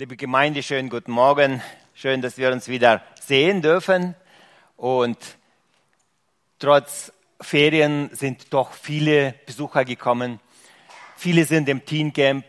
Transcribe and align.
Liebe 0.00 0.16
Gemeinde, 0.16 0.62
schönen 0.62 0.88
guten 0.88 1.12
Morgen. 1.12 1.60
Schön, 1.92 2.22
dass 2.22 2.38
wir 2.38 2.50
uns 2.50 2.68
wieder 2.68 3.02
sehen 3.20 3.60
dürfen. 3.60 4.14
Und 4.78 5.18
trotz 6.58 7.12
Ferien 7.38 8.08
sind 8.14 8.50
doch 8.50 8.72
viele 8.72 9.34
Besucher 9.44 9.84
gekommen. 9.84 10.40
Viele 11.18 11.44
sind 11.44 11.68
im 11.68 11.84
Teen 11.84 12.14
Camp. 12.14 12.46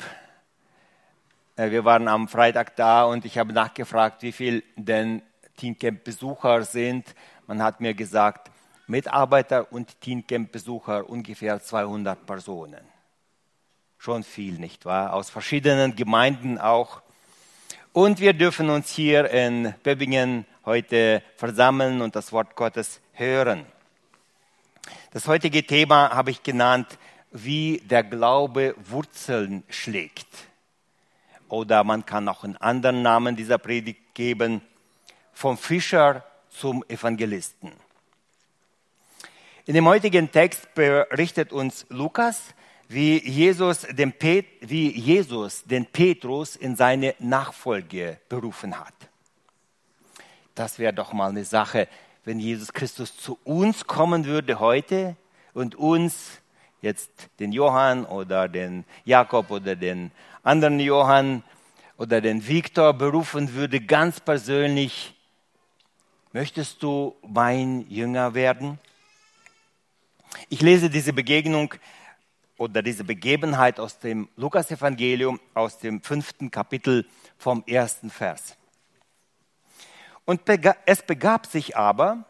Äh, 1.57 1.71
wir 1.71 1.83
waren 1.83 2.07
am 2.07 2.29
Freitag 2.29 2.77
da 2.77 3.03
und 3.03 3.25
ich 3.25 3.37
habe 3.37 3.51
nachgefragt, 3.51 4.23
wie 4.23 4.31
viel 4.31 4.63
denn 4.77 5.21
Teen 5.57 5.77
Camp 5.77 6.05
Besucher 6.05 6.63
sind. 6.63 7.13
Man 7.47 7.61
hat 7.61 7.81
mir 7.81 7.93
gesagt, 7.93 8.49
Mitarbeiter 8.87 9.73
und 9.73 9.99
Teen 9.99 10.25
Camp 10.25 10.53
Besucher 10.53 11.09
ungefähr 11.09 11.61
200 11.61 12.25
Personen. 12.25 12.85
Schon 13.97 14.23
viel, 14.23 14.53
nicht 14.53 14.85
wahr? 14.85 15.11
Aus 15.11 15.29
verschiedenen 15.29 15.97
Gemeinden 15.97 16.57
auch. 16.57 17.01
Und 17.93 18.21
wir 18.21 18.31
dürfen 18.31 18.69
uns 18.69 18.89
hier 18.89 19.29
in 19.31 19.73
Böbingen 19.83 20.45
heute 20.63 21.21
versammeln 21.35 22.01
und 22.01 22.15
das 22.15 22.31
Wort 22.31 22.55
Gottes 22.55 23.01
hören. 23.11 23.65
Das 25.11 25.27
heutige 25.27 25.67
Thema 25.67 26.11
habe 26.11 26.31
ich 26.31 26.41
genannt, 26.41 26.87
wie 27.33 27.81
der 27.83 28.05
Glaube 28.05 28.75
Wurzeln 28.77 29.63
schlägt. 29.69 30.25
Oder 31.49 31.83
man 31.83 32.05
kann 32.05 32.29
auch 32.29 32.45
einen 32.45 32.55
anderen 32.55 33.01
Namen 33.01 33.35
dieser 33.35 33.57
Predigt 33.57 34.15
geben, 34.15 34.61
vom 35.33 35.57
Fischer 35.57 36.23
zum 36.49 36.85
Evangelisten. 36.87 37.73
In 39.65 39.73
dem 39.73 39.85
heutigen 39.85 40.31
Text 40.31 40.73
berichtet 40.75 41.51
uns 41.51 41.85
Lukas, 41.89 42.41
wie 42.91 43.25
Jesus, 43.27 43.81
den 43.81 44.11
Pet, 44.11 44.45
wie 44.59 44.91
Jesus 44.91 45.63
den 45.63 45.85
Petrus 45.85 46.55
in 46.55 46.75
seine 46.75 47.15
Nachfolge 47.19 48.19
berufen 48.27 48.77
hat. 48.77 48.93
Das 50.55 50.77
wäre 50.77 50.93
doch 50.93 51.13
mal 51.13 51.29
eine 51.29 51.45
Sache, 51.45 51.87
wenn 52.25 52.39
Jesus 52.39 52.73
Christus 52.73 53.15
zu 53.15 53.39
uns 53.45 53.87
kommen 53.87 54.25
würde 54.25 54.59
heute 54.59 55.15
und 55.53 55.75
uns, 55.75 56.41
jetzt 56.81 57.11
den 57.39 57.51
Johann 57.51 58.05
oder 58.05 58.49
den 58.49 58.83
Jakob 59.05 59.51
oder 59.51 59.75
den 59.75 60.11
anderen 60.43 60.79
Johann 60.79 61.43
oder 61.97 62.19
den 62.19 62.45
Viktor 62.45 62.93
berufen 62.93 63.53
würde, 63.53 63.79
ganz 63.79 64.19
persönlich, 64.19 65.15
möchtest 66.33 66.83
du 66.83 67.15
mein 67.25 67.85
Jünger 67.89 68.33
werden? 68.33 68.79
Ich 70.49 70.61
lese 70.61 70.89
diese 70.89 71.13
Begegnung 71.13 71.73
oder 72.61 72.83
diese 72.83 73.03
Begebenheit 73.03 73.79
aus 73.79 73.97
dem 73.97 74.29
Lukasevangelium, 74.35 75.39
aus 75.55 75.79
dem 75.79 75.99
fünften 76.03 76.51
Kapitel 76.51 77.07
vom 77.39 77.63
ersten 77.65 78.11
Vers. 78.11 78.55
Und 80.25 80.41
es 80.85 81.01
begab 81.01 81.47
sich 81.47 81.75
aber, 81.75 82.23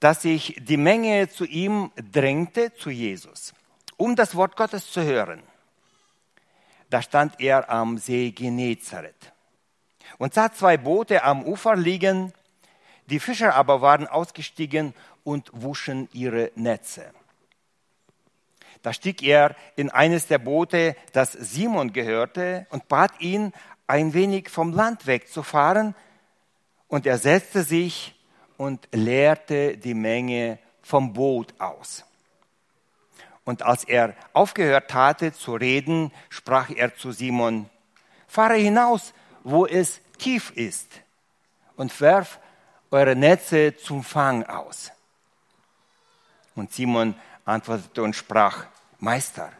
dass 0.00 0.20
sich 0.20 0.60
die 0.60 0.76
Menge 0.76 1.30
zu 1.30 1.46
ihm 1.46 1.90
drängte, 1.96 2.74
zu 2.74 2.90
Jesus, 2.90 3.54
um 3.96 4.14
das 4.14 4.34
Wort 4.34 4.54
Gottes 4.54 4.90
zu 4.90 5.02
hören. 5.02 5.42
Da 6.90 7.00
stand 7.00 7.40
er 7.40 7.70
am 7.70 7.96
See 7.96 8.32
Genezareth 8.32 9.32
und 10.18 10.34
sah 10.34 10.52
zwei 10.52 10.76
Boote 10.76 11.24
am 11.24 11.42
Ufer 11.42 11.74
liegen, 11.74 12.34
die 13.06 13.18
Fischer 13.18 13.54
aber 13.54 13.80
waren 13.80 14.06
ausgestiegen 14.06 14.92
und 15.22 15.50
wuschen 15.54 16.10
ihre 16.12 16.52
Netze. 16.54 17.14
Da 18.84 18.92
stieg 18.92 19.22
er 19.22 19.56
in 19.76 19.88
eines 19.88 20.26
der 20.26 20.36
Boote, 20.36 20.94
das 21.14 21.32
Simon 21.32 21.94
gehörte, 21.94 22.66
und 22.68 22.86
bat 22.86 23.18
ihn, 23.18 23.54
ein 23.86 24.12
wenig 24.12 24.50
vom 24.50 24.74
Land 24.74 25.06
wegzufahren. 25.06 25.94
Und 26.86 27.06
er 27.06 27.16
setzte 27.16 27.62
sich 27.62 28.14
und 28.58 28.86
leerte 28.92 29.78
die 29.78 29.94
Menge 29.94 30.58
vom 30.82 31.14
Boot 31.14 31.58
aus. 31.58 32.04
Und 33.46 33.62
als 33.62 33.84
er 33.84 34.14
aufgehört 34.34 34.92
hatte 34.92 35.32
zu 35.32 35.54
reden, 35.54 36.12
sprach 36.28 36.68
er 36.68 36.94
zu 36.94 37.10
Simon, 37.10 37.70
fahre 38.28 38.56
hinaus, 38.56 39.14
wo 39.44 39.64
es 39.64 40.02
tief 40.18 40.50
ist, 40.50 40.90
und 41.76 41.98
werf 42.02 42.38
eure 42.90 43.16
Netze 43.16 43.74
zum 43.78 44.04
Fang 44.04 44.44
aus. 44.44 44.92
Und 46.54 46.70
Simon 46.70 47.14
antwortete 47.46 48.02
und 48.02 48.14
sprach, 48.14 48.66
Meister, 49.04 49.52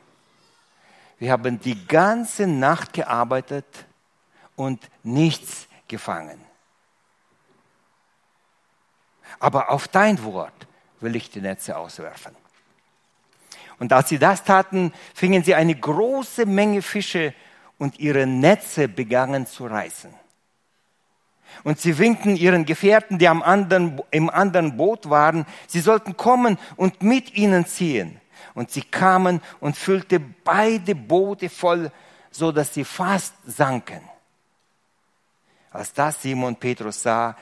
wir 1.18 1.30
haben 1.30 1.60
die 1.60 1.86
ganze 1.86 2.46
Nacht 2.46 2.92
gearbeitet 2.92 3.86
und 4.56 4.80
nichts 5.02 5.68
gefangen. 5.86 6.40
Aber 9.38 9.70
auf 9.70 9.88
dein 9.88 10.22
Wort 10.24 10.66
will 11.00 11.14
ich 11.16 11.30
die 11.30 11.40
Netze 11.40 11.76
auswerfen. 11.76 12.34
Und 13.78 13.92
als 13.92 14.08
sie 14.08 14.18
das 14.18 14.44
taten, 14.44 14.92
fingen 15.14 15.44
sie 15.44 15.54
eine 15.54 15.74
große 15.74 16.46
Menge 16.46 16.82
Fische 16.82 17.34
und 17.78 17.98
ihre 17.98 18.26
Netze 18.26 18.88
begannen 18.88 19.46
zu 19.46 19.66
reißen. 19.66 20.14
Und 21.62 21.78
sie 21.80 21.98
winkten 21.98 22.36
ihren 22.36 22.64
Gefährten, 22.64 23.18
die 23.18 23.28
am 23.28 23.42
anderen, 23.42 24.00
im 24.10 24.30
anderen 24.30 24.76
Boot 24.76 25.08
waren, 25.08 25.46
sie 25.66 25.80
sollten 25.80 26.16
kommen 26.16 26.58
und 26.76 27.02
mit 27.02 27.34
ihnen 27.34 27.66
ziehen. 27.66 28.20
Und 28.52 28.70
sie 28.70 28.82
kamen 28.82 29.40
und 29.60 29.76
füllte 29.76 30.20
beide 30.20 30.94
Boote 30.94 31.48
voll, 31.48 31.90
so 32.30 32.52
dass 32.52 32.74
sie 32.74 32.84
fast 32.84 33.34
sanken. 33.46 34.00
Als 35.70 35.92
das 35.92 36.22
Simon 36.22 36.56
Petrus 36.56 37.02
sah, 37.02 37.36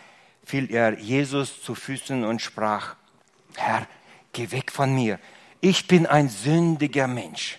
fiel 0.45 0.71
er 0.73 0.99
Jesus 0.99 1.63
zu 1.63 1.75
Füßen 1.75 2.25
und 2.25 2.41
sprach, 2.41 2.97
Herr, 3.57 3.87
geh 4.33 4.51
weg 4.51 4.73
von 4.73 4.95
mir, 4.95 5.19
ich 5.61 5.87
bin 5.87 6.07
ein 6.07 6.29
sündiger 6.29 7.07
Mensch. 7.07 7.59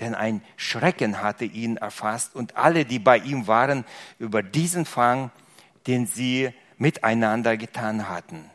Denn 0.00 0.14
ein 0.14 0.42
Schrecken 0.56 1.22
hatte 1.22 1.44
ihn 1.44 1.76
erfasst 1.76 2.34
und 2.34 2.56
alle, 2.56 2.84
die 2.84 2.98
bei 2.98 3.18
ihm 3.18 3.46
waren, 3.46 3.84
über 4.18 4.42
diesen 4.42 4.86
Fang, 4.86 5.30
den 5.86 6.06
sie 6.06 6.52
miteinander 6.78 7.56
getan 7.56 8.08
hatten. 8.08 8.50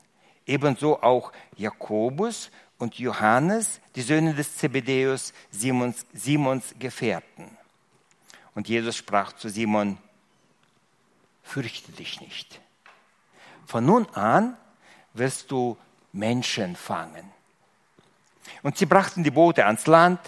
Ebenso 0.47 1.01
auch 1.01 1.31
Jakobus 1.55 2.51
und 2.77 2.99
Johannes, 2.99 3.79
die 3.95 4.01
Söhne 4.01 4.33
des 4.33 4.57
Zebedäus, 4.57 5.33
Simons, 5.51 6.05
Simons 6.13 6.75
Gefährten. 6.77 7.57
Und 8.53 8.67
Jesus 8.67 8.95
sprach 8.95 9.33
zu 9.33 9.49
Simon, 9.49 9.97
fürchte 11.43 11.91
dich 11.91 12.21
nicht. 12.21 12.59
Von 13.65 13.85
nun 13.85 14.07
an 14.09 14.57
wirst 15.13 15.51
du 15.51 15.77
Menschen 16.11 16.75
fangen. 16.75 17.31
Und 18.63 18.77
sie 18.77 18.85
brachten 18.85 19.23
die 19.23 19.31
Boote 19.31 19.65
ans 19.65 19.87
Land 19.87 20.19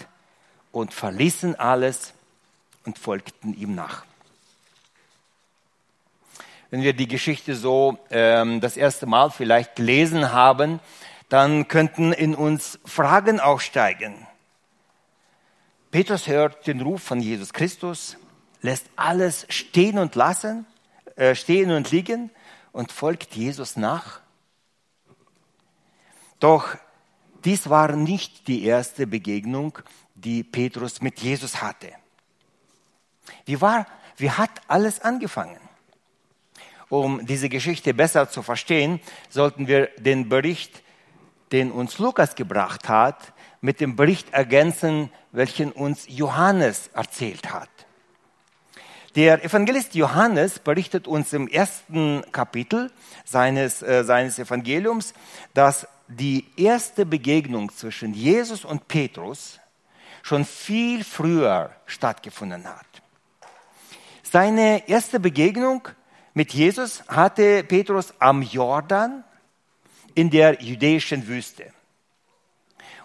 und 0.72 0.92
verließen 0.92 1.56
alles 1.56 2.12
und 2.84 2.98
folgten 2.98 3.54
ihm 3.54 3.74
nach. 3.74 4.04
Wenn 6.70 6.82
wir 6.82 6.92
die 6.92 7.08
Geschichte 7.08 7.56
so 7.56 7.98
ähm, 8.10 8.60
das 8.60 8.76
erste 8.76 9.06
Mal 9.06 9.30
vielleicht 9.30 9.76
gelesen 9.76 10.32
haben, 10.32 10.80
dann 11.28 11.68
könnten 11.68 12.12
in 12.12 12.34
uns 12.34 12.78
Fragen 12.84 13.40
aufsteigen. 13.40 14.26
Petrus 15.90 16.26
hört 16.26 16.66
den 16.66 16.80
Ruf 16.80 17.02
von 17.02 17.20
Jesus 17.20 17.52
Christus, 17.52 18.16
lässt 18.60 18.86
alles 18.96 19.46
stehen 19.48 19.98
und 19.98 20.14
lassen, 20.14 20.66
äh, 21.16 21.34
stehen 21.34 21.70
und 21.70 21.90
liegen 21.90 22.30
und 22.72 22.92
folgt 22.92 23.34
Jesus 23.34 23.76
nach. 23.76 24.20
Doch 26.40 26.76
dies 27.44 27.68
war 27.68 27.96
nicht 27.96 28.48
die 28.48 28.64
erste 28.64 29.06
Begegnung, 29.06 29.78
die 30.14 30.42
Petrus 30.42 31.00
mit 31.00 31.20
Jesus 31.20 31.62
hatte. 31.62 31.92
Wie 33.44 33.60
war, 33.60 33.86
wie 34.16 34.30
hat 34.30 34.50
alles 34.68 35.00
angefangen? 35.00 35.60
Um 36.88 37.24
diese 37.26 37.48
Geschichte 37.48 37.92
besser 37.94 38.30
zu 38.30 38.42
verstehen, 38.42 39.00
sollten 39.28 39.66
wir 39.66 39.88
den 39.98 40.28
Bericht 40.28 40.82
den 41.52 41.70
uns 41.70 41.98
Lukas 41.98 42.34
gebracht 42.34 42.88
hat, 42.88 43.32
mit 43.60 43.80
dem 43.80 43.96
Bericht 43.96 44.32
ergänzen, 44.32 45.10
welchen 45.32 45.72
uns 45.72 46.04
Johannes 46.08 46.88
erzählt 46.94 47.52
hat. 47.52 47.68
Der 49.16 49.42
Evangelist 49.44 49.94
Johannes 49.94 50.58
berichtet 50.58 51.08
uns 51.08 51.32
im 51.32 51.48
ersten 51.48 52.22
Kapitel 52.30 52.92
seines, 53.24 53.82
äh, 53.82 54.04
seines 54.04 54.38
Evangeliums, 54.38 55.14
dass 55.54 55.88
die 56.06 56.46
erste 56.56 57.04
Begegnung 57.04 57.72
zwischen 57.72 58.14
Jesus 58.14 58.64
und 58.64 58.86
Petrus 58.86 59.58
schon 60.22 60.44
viel 60.44 61.04
früher 61.04 61.70
stattgefunden 61.86 62.64
hat. 62.66 62.86
Seine 64.22 64.88
erste 64.88 65.18
Begegnung 65.18 65.88
mit 66.34 66.52
Jesus 66.52 67.02
hatte 67.08 67.64
Petrus 67.64 68.12
am 68.18 68.42
Jordan 68.42 69.24
in 70.18 70.30
der 70.30 70.60
jüdischen 70.60 71.28
Wüste. 71.28 71.72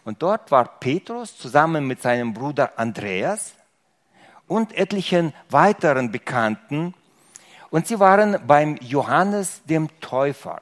Und 0.04 0.24
dort 0.24 0.50
war 0.50 0.80
Petrus 0.80 1.38
zusammen 1.38 1.86
mit 1.86 2.02
seinem 2.02 2.34
Bruder 2.34 2.80
Andreas 2.80 3.54
und 4.48 4.76
etlichen 4.76 5.32
weiteren 5.48 6.12
Bekannten. 6.12 6.96
Und 7.70 7.86
sie 7.86 8.00
waren 8.00 8.40
beim 8.48 8.78
Johannes 8.78 9.62
dem 9.66 9.90
Täufer. 10.02 10.60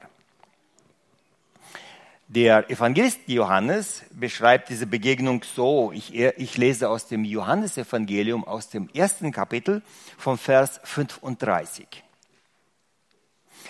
Der 2.28 2.70
Evangelist 2.70 3.22
Johannes 3.28 4.04
beschreibt 4.12 4.68
diese 4.68 4.88
Begegnung 4.88 5.44
so. 5.56 5.94
Ich, 5.94 6.14
ich 6.14 6.58
lese 6.58 6.90
aus 6.90 7.08
dem 7.08 7.24
Johannesevangelium 7.24 8.44
aus 8.44 8.68
dem 8.68 8.90
ersten 8.94 9.32
Kapitel 9.32 9.82
vom 10.18 10.38
Vers 10.38 10.82
35. 10.84 12.04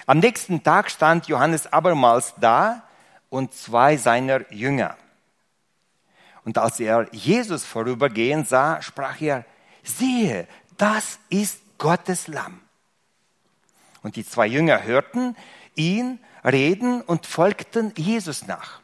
Am 0.06 0.20
nächsten 0.20 0.64
Tag 0.64 0.90
stand 0.90 1.28
Johannes 1.28 1.72
abermals 1.72 2.34
da 2.40 2.84
und 3.30 3.54
zwei 3.54 3.98
seiner 3.98 4.52
Jünger. 4.52 4.98
Und 6.44 6.58
als 6.58 6.80
er 6.80 7.08
Jesus 7.12 7.64
vorübergehen 7.64 8.46
sah, 8.46 8.82
sprach 8.82 9.22
er, 9.22 9.46
siehe, 9.84 10.48
das 10.78 11.20
ist 11.30 11.62
Gottes 11.78 12.28
Lamm. 12.28 12.62
Und 14.04 14.16
die 14.16 14.26
zwei 14.26 14.48
Jünger 14.48 14.84
hörten 14.84 15.36
ihn 15.76 16.20
reden 16.44 17.02
und 17.02 17.26
folgten 17.26 17.94
Jesus 17.96 18.48
nach. 18.48 18.82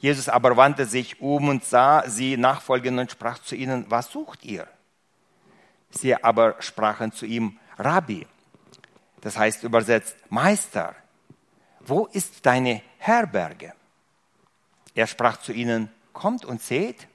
Jesus 0.00 0.28
aber 0.28 0.56
wandte 0.56 0.86
sich 0.86 1.20
um 1.20 1.48
und 1.48 1.64
sah 1.64 2.08
sie 2.08 2.36
nachfolgen 2.36 2.98
und 2.98 3.10
sprach 3.10 3.38
zu 3.38 3.54
ihnen, 3.54 3.84
was 3.88 4.10
sucht 4.10 4.44
ihr? 4.44 4.66
Sie 5.90 6.14
aber 6.14 6.56
sprachen 6.60 7.12
zu 7.12 7.26
ihm, 7.26 7.58
Rabbi, 7.78 8.26
das 9.20 9.36
heißt 9.36 9.64
übersetzt 9.64 10.16
Meister, 10.28 10.94
wo 11.80 12.06
ist 12.06 12.44
deine 12.46 12.82
Herberge? 12.98 13.72
Er 14.94 15.06
sprach 15.06 15.38
zu 15.38 15.52
ihnen, 15.52 15.90
kommt 16.12 16.44
und 16.44 16.62
seht. 16.62 17.08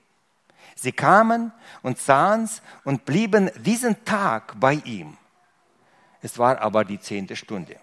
Sie 0.76 0.92
kamen 0.92 1.52
und 1.84 2.00
sahen's 2.00 2.62
und 2.84 3.06
blieben 3.06 3.50
diesen 3.58 4.04
Tag 4.06 4.60
bei 4.60 4.74
ihm. 4.86 5.18
Es 6.22 6.38
war 6.40 6.60
aber 6.60 6.84
die 6.84 7.00
zehnte 7.00 7.36
Stunde. 7.36 7.78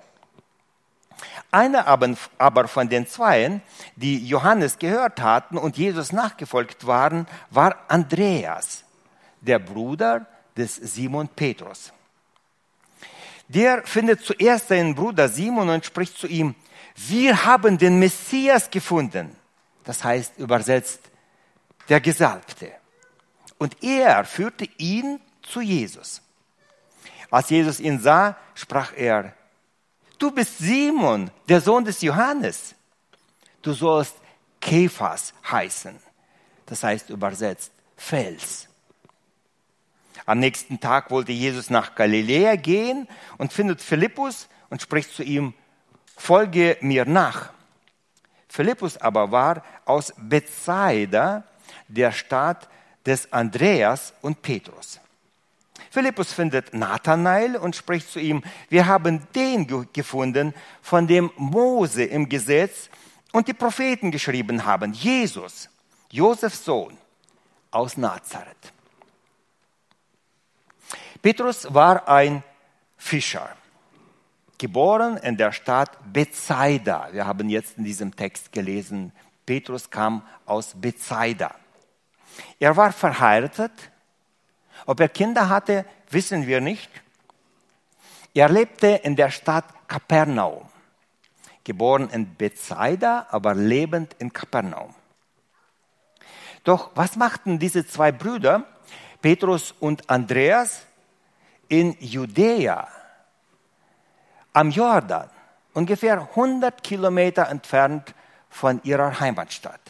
Einer 1.50 1.86
aber 1.86 2.68
von 2.68 2.88
den 2.88 3.06
Zweien, 3.06 3.62
die 3.96 4.26
Johannes 4.26 4.78
gehört 4.78 5.20
hatten 5.20 5.56
und 5.58 5.76
Jesus 5.76 6.12
nachgefolgt 6.12 6.86
waren, 6.86 7.26
war 7.50 7.76
Andreas, 7.88 8.84
der 9.40 9.58
Bruder 9.58 10.26
des 10.56 10.74
Simon 10.76 11.28
Petrus. 11.28 11.92
Der 13.54 13.82
findet 13.86 14.24
zuerst 14.24 14.68
seinen 14.68 14.94
Bruder 14.94 15.28
Simon 15.28 15.68
und 15.68 15.84
spricht 15.84 16.16
zu 16.16 16.26
ihm, 16.26 16.54
wir 16.96 17.44
haben 17.44 17.76
den 17.76 17.98
Messias 17.98 18.70
gefunden. 18.70 19.36
Das 19.84 20.02
heißt 20.02 20.38
übersetzt, 20.38 21.00
der 21.90 22.00
Gesalbte. 22.00 22.72
Und 23.58 23.82
er 23.82 24.24
führte 24.24 24.66
ihn 24.78 25.20
zu 25.42 25.60
Jesus. 25.60 26.22
Als 27.30 27.50
Jesus 27.50 27.78
ihn 27.78 28.00
sah, 28.00 28.38
sprach 28.54 28.94
er, 28.96 29.34
du 30.18 30.30
bist 30.30 30.56
Simon, 30.58 31.30
der 31.46 31.60
Sohn 31.60 31.84
des 31.84 32.00
Johannes. 32.00 32.74
Du 33.60 33.74
sollst 33.74 34.14
Kephas 34.62 35.34
heißen. 35.50 35.98
Das 36.64 36.82
heißt 36.82 37.10
übersetzt 37.10 37.70
Fels. 37.98 38.68
Am 40.26 40.38
nächsten 40.38 40.80
Tag 40.80 41.10
wollte 41.10 41.32
Jesus 41.32 41.70
nach 41.70 41.94
Galiläa 41.94 42.56
gehen 42.56 43.08
und 43.38 43.52
findet 43.52 43.80
Philippus 43.80 44.48
und 44.70 44.80
spricht 44.80 45.12
zu 45.12 45.22
ihm, 45.22 45.54
folge 46.16 46.76
mir 46.80 47.04
nach. 47.04 47.52
Philippus 48.48 48.96
aber 48.96 49.32
war 49.32 49.64
aus 49.84 50.12
Bethsaida, 50.16 51.44
der 51.88 52.12
Stadt 52.12 52.68
des 53.04 53.32
Andreas 53.32 54.12
und 54.20 54.42
Petrus. 54.42 55.00
Philippus 55.90 56.32
findet 56.32 56.72
Nathanael 56.72 57.56
und 57.56 57.76
spricht 57.76 58.10
zu 58.10 58.18
ihm, 58.18 58.42
wir 58.68 58.86
haben 58.86 59.26
den 59.34 59.66
gefunden, 59.92 60.54
von 60.80 61.06
dem 61.06 61.30
Mose 61.36 62.04
im 62.04 62.28
Gesetz 62.28 62.88
und 63.32 63.48
die 63.48 63.54
Propheten 63.54 64.10
geschrieben 64.10 64.64
haben, 64.64 64.92
Jesus, 64.92 65.68
Josefs 66.10 66.64
Sohn 66.64 66.96
aus 67.70 67.96
Nazareth. 67.96 68.72
Petrus 71.22 71.72
war 71.72 72.08
ein 72.08 72.42
Fischer, 72.96 73.48
geboren 74.58 75.16
in 75.16 75.36
der 75.36 75.52
Stadt 75.52 75.96
Bethsaida. 76.12 77.08
Wir 77.12 77.26
haben 77.26 77.48
jetzt 77.48 77.78
in 77.78 77.84
diesem 77.84 78.14
Text 78.14 78.52
gelesen, 78.52 79.12
Petrus 79.46 79.90
kam 79.90 80.22
aus 80.44 80.74
Bethsaida. 80.74 81.54
Er 82.58 82.76
war 82.76 82.92
verheiratet 82.92 83.72
ob 84.86 85.00
er 85.00 85.08
Kinder 85.08 85.48
hatte, 85.48 85.84
wissen 86.10 86.46
wir 86.46 86.60
nicht. 86.60 86.90
Er 88.34 88.48
lebte 88.48 88.88
in 88.88 89.16
der 89.16 89.30
Stadt 89.30 89.64
Kapernaum, 89.88 90.68
geboren 91.64 92.08
in 92.10 92.34
Bethsaida, 92.34 93.26
aber 93.30 93.54
lebend 93.54 94.14
in 94.18 94.32
Kapernaum. 94.32 94.94
Doch 96.64 96.90
was 96.94 97.16
machten 97.16 97.58
diese 97.58 97.86
zwei 97.86 98.12
Brüder, 98.12 98.64
Petrus 99.20 99.72
und 99.78 100.08
Andreas, 100.08 100.86
in 101.68 101.96
Judäa, 102.00 102.88
am 104.52 104.70
Jordan, 104.70 105.28
ungefähr 105.74 106.20
100 106.20 106.82
Kilometer 106.82 107.48
entfernt 107.48 108.14
von 108.50 108.80
ihrer 108.84 109.18
Heimatstadt? 109.20 109.80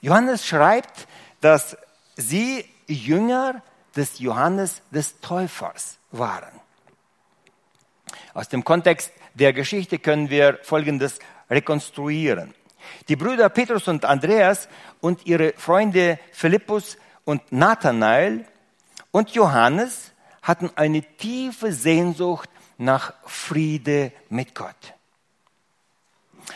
Johannes 0.00 0.46
schreibt, 0.46 1.08
dass 1.40 1.76
sie 2.16 2.64
Jünger 2.86 3.62
des 3.96 4.18
Johannes 4.18 4.82
des 4.90 5.20
Täufers 5.20 5.98
waren. 6.10 6.60
Aus 8.34 8.48
dem 8.48 8.64
Kontext 8.64 9.12
der 9.34 9.52
Geschichte 9.52 9.98
können 9.98 10.30
wir 10.30 10.58
Folgendes 10.62 11.18
rekonstruieren. 11.50 12.54
Die 13.08 13.16
Brüder 13.16 13.48
Petrus 13.48 13.88
und 13.88 14.04
Andreas 14.04 14.68
und 15.00 15.26
ihre 15.26 15.54
Freunde 15.56 16.18
Philippus 16.32 16.96
und 17.24 17.52
Nathanael 17.52 18.44
und 19.14 19.30
Johannes 19.30 20.10
hatten 20.42 20.72
eine 20.74 21.00
tiefe 21.00 21.72
Sehnsucht 21.72 22.50
nach 22.78 23.14
Friede 23.24 24.10
mit 24.28 24.56
Gott. 24.56 24.94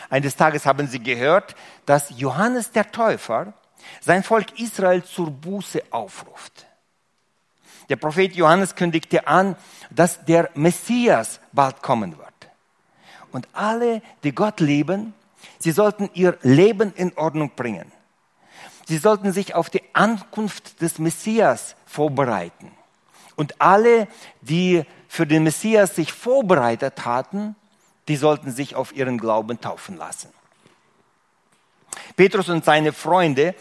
Eines 0.09 0.35
Tages 0.35 0.65
haben 0.65 0.85
sie 0.87 1.01
gehört, 1.01 1.55
dass 1.85 2.09
Johannes 2.19 2.71
der 2.71 2.91
Täufer 2.91 3.53
sein 4.01 4.23
Volk 4.23 4.59
Israel 4.59 5.01
zur 5.05 5.31
Buße 5.31 5.81
aufruft. 5.89 6.65
Der 7.87 7.95
Prophet 7.95 8.35
Johannes 8.35 8.75
kündigte 8.75 9.25
an, 9.25 9.55
dass 9.89 10.25
der 10.25 10.49
Messias 10.53 11.39
bald 11.53 11.81
kommen 11.81 12.17
wird. 12.17 12.27
Und 13.31 13.47
alle, 13.53 14.01
die 14.25 14.35
Gott 14.35 14.59
lieben, 14.59 15.13
sie 15.59 15.71
sollten 15.71 16.09
ihr 16.13 16.37
Leben 16.41 16.91
in 16.93 17.17
Ordnung 17.17 17.51
bringen. 17.55 17.89
Sie 18.89 18.97
sollten 18.97 19.31
sich 19.31 19.53
auf 19.53 19.69
die 19.69 19.83
Ankunft 19.93 20.81
des 20.81 20.97
Messias 20.97 21.75
vorbereiten. 21.85 22.71
Und 23.35 23.61
alle, 23.61 24.07
die 24.41 24.83
für 25.07 25.27
den 25.27 25.43
Messias 25.43 25.95
sich 25.95 26.11
vorbereitet 26.11 27.05
hatten, 27.05 27.55
die 28.07 28.15
sollten 28.15 28.51
sich 28.51 28.73
auf 28.73 28.91
ihren 28.95 29.19
Glauben 29.19 29.61
taufen 29.61 29.95
lassen. 29.95 30.29
Petrus 32.15 32.49
und 32.49 32.65
seine 32.65 32.91
Freunde 32.91 33.53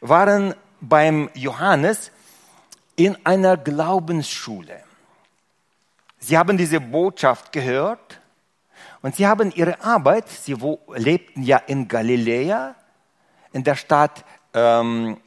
waren 0.00 0.52
beim 0.80 1.30
Johannes 1.34 2.10
in 2.96 3.16
einer 3.24 3.56
Glaubensschule. 3.56 4.82
Sie 6.18 6.36
haben 6.36 6.56
diese 6.58 6.80
Botschaft 6.80 7.52
gehört 7.52 8.20
und 9.00 9.14
sie 9.14 9.28
haben 9.28 9.52
ihre 9.52 9.80
Arbeit, 9.80 10.28
sie 10.28 10.56
lebten 10.96 11.44
ja 11.44 11.58
in 11.58 11.86
Galiläa, 11.86 12.74
in 13.52 13.62
der 13.62 13.76
Stadt 13.76 14.24
ähm, 14.54 15.18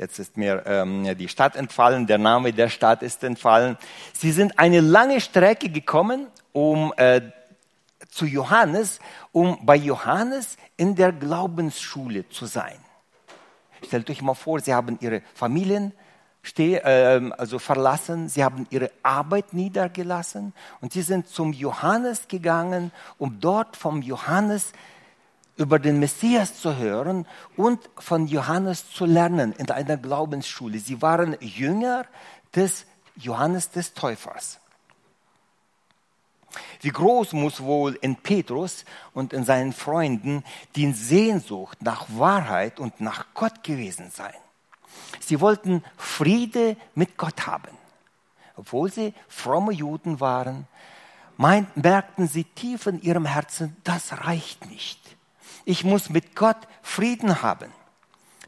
Jetzt 0.00 0.18
ist 0.18 0.38
mir 0.38 0.62
ähm, 0.64 1.14
die 1.18 1.28
Stadt 1.28 1.56
entfallen, 1.56 2.06
der 2.06 2.16
Name 2.16 2.54
der 2.54 2.70
Stadt 2.70 3.02
ist 3.02 3.22
entfallen. 3.22 3.76
Sie 4.14 4.32
sind 4.32 4.58
eine 4.58 4.80
lange 4.80 5.20
Strecke 5.20 5.68
gekommen, 5.68 6.28
um 6.52 6.94
äh, 6.96 7.20
zu 8.08 8.24
Johannes, 8.24 8.98
um 9.32 9.58
bei 9.66 9.76
Johannes 9.76 10.56
in 10.78 10.94
der 10.94 11.12
Glaubensschule 11.12 12.26
zu 12.30 12.46
sein. 12.46 12.78
Stellt 13.84 14.08
euch 14.08 14.22
mal 14.22 14.32
vor, 14.32 14.60
sie 14.60 14.72
haben 14.72 14.96
ihre 15.02 15.20
Familien 15.34 15.92
steh, 16.42 16.76
äh, 16.76 17.30
also 17.36 17.58
verlassen, 17.58 18.28
sie 18.28 18.44
haben 18.44 18.66
ihre 18.70 18.90
Arbeit 19.02 19.52
niedergelassen 19.52 20.52
und 20.80 20.92
sie 20.92 21.02
sind 21.02 21.28
zum 21.28 21.52
Johannes 21.52 22.28
gegangen, 22.28 22.92
um 23.18 23.40
dort 23.40 23.76
vom 23.76 24.02
Johannes 24.02 24.72
über 25.56 25.78
den 25.78 25.98
Messias 25.98 26.58
zu 26.58 26.76
hören 26.76 27.26
und 27.56 27.90
von 27.98 28.26
Johannes 28.26 28.90
zu 28.90 29.04
lernen 29.04 29.52
in 29.52 29.70
einer 29.70 29.98
Glaubensschule. 29.98 30.78
Sie 30.78 31.02
waren 31.02 31.36
Jünger 31.40 32.06
des 32.54 32.86
Johannes 33.16 33.70
des 33.70 33.92
Täufers. 33.92 34.58
Wie 36.80 36.88
groß 36.88 37.34
muss 37.34 37.60
wohl 37.60 37.96
in 38.00 38.16
Petrus 38.16 38.84
und 39.12 39.32
in 39.32 39.44
seinen 39.44 39.72
Freunden 39.72 40.42
die 40.76 40.90
Sehnsucht 40.92 41.82
nach 41.82 42.06
Wahrheit 42.08 42.80
und 42.80 43.00
nach 43.00 43.26
Gott 43.34 43.62
gewesen 43.62 44.10
sein. 44.10 44.34
Sie 45.20 45.40
wollten 45.40 45.84
Friede 45.96 46.76
mit 46.94 47.16
Gott 47.16 47.46
haben. 47.46 47.76
Obwohl 48.56 48.90
sie 48.92 49.14
fromme 49.28 49.72
Juden 49.72 50.20
waren, 50.20 50.66
merkten 51.36 52.28
sie 52.28 52.44
tief 52.44 52.86
in 52.86 53.00
ihrem 53.00 53.24
Herzen, 53.24 53.76
das 53.84 54.24
reicht 54.24 54.66
nicht. 54.66 55.00
Ich 55.64 55.84
muss 55.84 56.10
mit 56.10 56.36
Gott 56.36 56.58
Frieden 56.82 57.42
haben. 57.42 57.72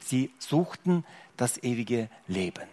Sie 0.05 0.31
suchten 0.39 1.05
das 1.37 1.63
ewige 1.63 2.09
Leben. 2.27 2.69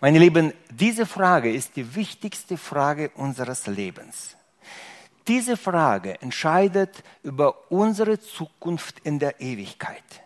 Meine 0.00 0.18
Lieben, 0.18 0.52
diese 0.70 1.06
Frage 1.06 1.52
ist 1.52 1.76
die 1.76 1.94
wichtigste 1.94 2.56
Frage 2.56 3.10
unseres 3.10 3.66
Lebens. 3.66 4.36
Diese 5.28 5.56
Frage 5.56 6.20
entscheidet 6.20 7.02
über 7.22 7.70
unsere 7.70 8.20
Zukunft 8.20 9.00
in 9.00 9.18
der 9.18 9.40
Ewigkeit. 9.40 10.25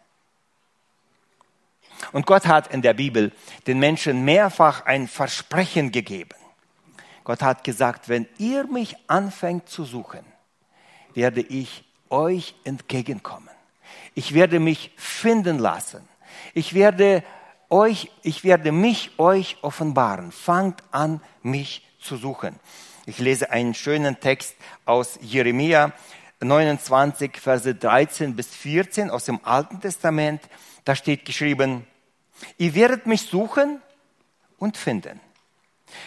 Und 2.13 2.27
Gott 2.27 2.47
hat 2.47 2.73
in 2.73 2.83
der 2.83 2.95
Bibel 2.95 3.33
den 3.67 3.79
Menschen 3.79 4.25
mehrfach 4.25 4.85
ein 4.87 5.09
Versprechen 5.09 5.93
gegeben. 5.93 6.37
Gott 7.25 7.43
hat 7.43 7.65
gesagt, 7.65 8.09
wenn 8.09 8.27
ihr 8.39 8.65
mich 8.65 8.97
anfängt 9.07 9.69
zu 9.69 9.85
suchen, 9.85 10.25
werde 11.15 11.41
ich 11.41 11.85
euch 12.09 12.55
entgegenkommen. 12.65 13.51
Ich 14.15 14.35
werde 14.35 14.59
mich 14.61 14.93
finden 14.97 15.59
lassen. 15.59 16.09
Ich 16.55 16.75
werde 16.75 17.23
euch, 17.69 18.11
ich 18.23 18.45
werde 18.45 18.73
mich 18.73 19.19
euch 19.19 19.59
offenbaren. 19.63 20.33
Fangt 20.33 20.83
an, 20.91 21.21
mich 21.43 21.87
zu 22.01 22.17
suchen. 22.17 22.59
Ich 23.07 23.19
lese 23.19 23.51
einen 23.51 23.75
schönen 23.75 24.21
Text 24.21 24.57
aus 24.85 25.19
Jeremia 25.21 25.93
29, 26.41 27.37
Verse 27.37 27.75
13 27.75 28.35
bis 28.35 28.49
14 28.49 29.11
aus 29.11 29.27
dem 29.27 29.41
Alten 29.45 29.81
Testament. 29.81 30.43
Da 30.85 30.95
steht 30.95 31.25
geschrieben, 31.25 31.87
ihr 32.57 32.75
werdet 32.75 33.07
mich 33.07 33.23
suchen 33.23 33.83
und 34.59 34.77
finden. 34.77 35.21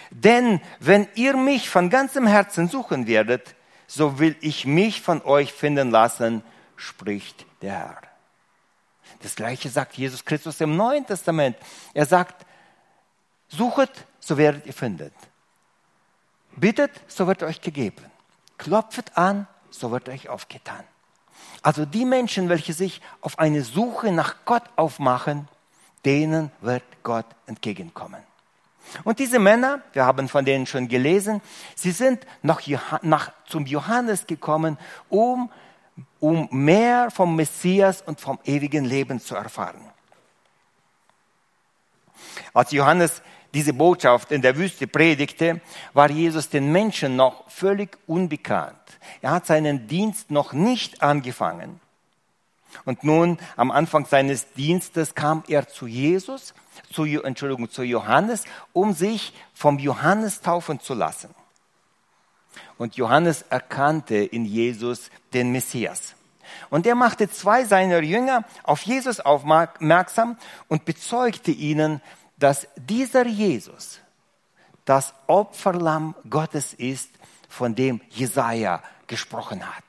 Denn 0.09 0.61
wenn 0.79 1.07
ihr 1.15 1.35
mich 1.35 1.69
von 1.69 1.89
ganzem 1.89 2.25
Herzen 2.25 2.67
suchen 2.67 3.07
werdet, 3.07 3.55
so 3.87 4.19
will 4.19 4.35
ich 4.41 4.65
mich 4.65 5.01
von 5.01 5.21
euch 5.21 5.53
finden 5.53 5.91
lassen, 5.91 6.43
spricht 6.75 7.45
der 7.61 7.73
Herr. 7.73 8.01
Das 9.21 9.35
gleiche 9.35 9.69
sagt 9.69 9.95
Jesus 9.95 10.25
Christus 10.25 10.59
im 10.61 10.75
Neuen 10.75 11.05
Testament. 11.05 11.55
Er 11.93 12.05
sagt, 12.05 12.45
suchet, 13.47 13.91
so 14.19 14.37
werdet 14.37 14.65
ihr 14.65 14.73
findet. 14.73 15.13
Bittet, 16.55 16.91
so 17.07 17.27
wird 17.27 17.43
euch 17.43 17.61
gegeben. 17.61 18.03
Klopft 18.57 19.17
an, 19.17 19.47
so 19.73 19.91
wird 19.91 20.09
euch 20.09 20.29
aufgetan. 20.29 20.83
Also 21.61 21.85
die 21.85 22.05
Menschen, 22.05 22.49
welche 22.49 22.73
sich 22.73 23.01
auf 23.21 23.39
eine 23.39 23.63
Suche 23.63 24.11
nach 24.11 24.35
Gott 24.45 24.63
aufmachen, 24.75 25.47
denen 26.05 26.51
wird 26.61 26.83
Gott 27.03 27.25
entgegenkommen. 27.45 28.21
Und 29.03 29.19
diese 29.19 29.39
Männer, 29.39 29.81
wir 29.93 30.05
haben 30.05 30.27
von 30.27 30.43
denen 30.43 30.65
schon 30.65 30.87
gelesen, 30.89 31.41
sie 31.75 31.91
sind 31.91 32.25
nach, 32.41 32.61
nach, 33.01 33.31
zum 33.47 33.65
Johannes 33.65 34.27
gekommen, 34.27 34.77
um 35.09 35.49
um 36.19 36.47
mehr 36.51 37.11
vom 37.11 37.35
Messias 37.35 38.01
und 38.01 38.19
vom 38.19 38.39
ewigen 38.45 38.85
Leben 38.85 39.19
zu 39.19 39.35
erfahren. 39.35 39.81
Als 42.53 42.71
Johannes 42.71 43.21
diese 43.53 43.73
Botschaft 43.73 44.31
in 44.31 44.41
der 44.41 44.57
Wüste 44.57 44.87
predigte, 44.87 45.61
war 45.93 46.09
Jesus 46.09 46.49
den 46.49 46.71
Menschen 46.71 47.15
noch 47.15 47.49
völlig 47.49 47.97
unbekannt. 48.07 48.77
Er 49.21 49.31
hat 49.31 49.45
seinen 49.45 49.87
Dienst 49.87 50.31
noch 50.31 50.53
nicht 50.53 51.01
angefangen. 51.01 51.79
Und 52.85 53.03
nun, 53.03 53.37
am 53.55 53.69
Anfang 53.69 54.05
seines 54.05 54.51
Dienstes, 54.53 55.13
kam 55.13 55.43
er 55.47 55.67
zu 55.67 55.85
Jesus, 55.85 56.55
zu, 56.91 57.05
Entschuldigung, 57.05 57.69
zu 57.69 57.83
Johannes, 57.83 58.45
um 58.73 58.93
sich 58.93 59.33
vom 59.53 59.77
Johannes 59.77 60.41
taufen 60.41 60.79
zu 60.79 60.95
lassen. 60.95 61.29
Und 62.77 62.95
Johannes 62.95 63.43
erkannte 63.43 64.15
in 64.15 64.45
Jesus 64.45 65.11
den 65.33 65.51
Messias. 65.51 66.15
Und 66.69 66.85
er 66.85 66.95
machte 66.95 67.29
zwei 67.29 67.63
seiner 67.63 68.01
Jünger 68.01 68.43
auf 68.63 68.81
Jesus 68.83 69.19
aufmerksam 69.19 70.37
und 70.67 70.85
bezeugte 70.85 71.51
ihnen, 71.51 72.01
dass 72.43 72.67
dieser 72.75 73.25
Jesus 73.25 74.01
das 74.83 75.13
Opferlamm 75.27 76.13
Gottes 76.29 76.73
ist, 76.73 77.09
von 77.47 77.73
dem 77.73 78.01
Jesaja 78.09 78.83
gesprochen 79.07 79.65
hat. 79.65 79.85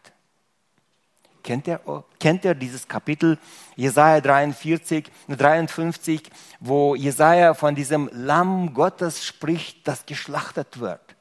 Kennt 1.43 1.67
ihr, 1.67 1.81
kennt 2.21 2.45
ihr 2.45 2.55
dieses 2.55 2.87
Kapitel 2.87 3.41
Jesaja 3.75 4.21
43, 4.21 5.11
53, 5.27 6.31
wo 6.61 6.95
Jesaja 6.95 7.55
von 7.55 7.75
diesem 7.75 8.09
Lamm 8.13 8.73
Gottes 8.73 9.25
spricht, 9.25 9.89
das 9.89 10.07
geschlachtet 10.07 10.79
wird, 10.79 11.17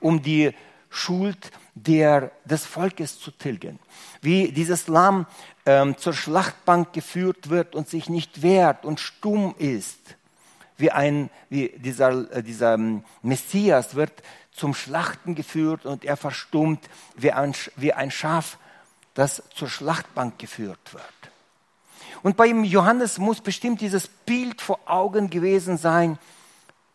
um 0.00 0.22
die 0.22 0.54
Schuld 0.88 1.50
der, 1.74 2.32
des 2.46 2.64
Volkes 2.64 3.20
zu 3.20 3.30
tilgen. 3.30 3.78
Wie 4.22 4.52
dieses 4.52 4.88
Lamm 4.88 5.26
ähm, 5.66 5.98
zur 5.98 6.14
Schlachtbank 6.14 6.94
geführt 6.94 7.50
wird 7.50 7.74
und 7.74 7.90
sich 7.90 8.08
nicht 8.08 8.40
wehrt 8.40 8.86
und 8.86 9.00
stumm 9.00 9.54
ist. 9.58 10.16
Wie, 10.78 10.90
ein, 10.90 11.28
wie 11.50 11.68
dieser, 11.76 12.32
äh, 12.32 12.42
dieser 12.42 12.74
ähm, 12.74 13.04
Messias 13.22 13.94
wird 13.94 14.22
zum 14.52 14.74
Schlachten 14.74 15.34
geführt 15.34 15.84
und 15.84 16.04
er 16.04 16.16
verstummt 16.16 16.88
wie 17.16 17.32
ein, 17.32 17.54
wie 17.76 17.92
ein 17.92 18.10
Schaf, 18.10 18.58
das 19.14 19.42
zur 19.54 19.68
Schlachtbank 19.68 20.38
geführt 20.38 20.94
wird. 20.94 21.04
Und 22.22 22.36
bei 22.36 22.46
Johannes 22.46 23.18
muss 23.18 23.40
bestimmt 23.40 23.80
dieses 23.80 24.08
Bild 24.08 24.60
vor 24.60 24.80
Augen 24.86 25.30
gewesen 25.30 25.78
sein. 25.78 26.18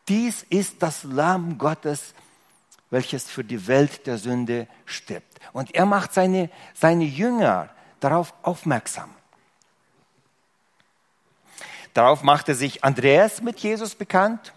Dies 0.08 0.44
ist 0.50 0.82
das 0.82 1.04
Lamm 1.04 1.58
Gottes, 1.58 2.13
welches 2.90 3.30
für 3.30 3.44
die 3.44 3.68
Welt 3.68 4.06
der 4.06 4.18
Sünde 4.18 4.68
stirbt. 4.86 5.40
Und 5.54 5.74
er 5.75 5.86
macht 5.86 6.13
seine, 6.13 6.50
seine 6.74 7.06
Jünger 7.06 7.70
darauf 8.00 8.34
aufmerksam. 8.44 9.10
Darauf 11.94 12.24
machte 12.24 12.56
sich 12.56 12.84
Andreas 12.84 13.42
mit 13.42 13.60
Jesus 13.60 13.96
bekannt. 13.96 14.54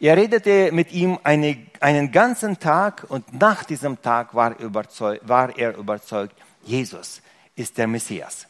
Er 0.00 0.16
redete 0.16 0.72
mit 0.72 0.92
ihm 0.92 1.18
eine, 1.22 1.58
einen 1.80 2.10
ganzen 2.10 2.58
Tag 2.58 3.06
und 3.08 3.38
nach 3.38 3.64
diesem 3.64 4.00
Tag 4.02 4.34
war, 4.34 4.56
war 5.22 5.56
er 5.56 5.76
überzeugt, 5.76 6.34
Jesus 6.64 7.20
ist 7.54 7.78
der 7.78 7.86
Messias. 7.86 8.46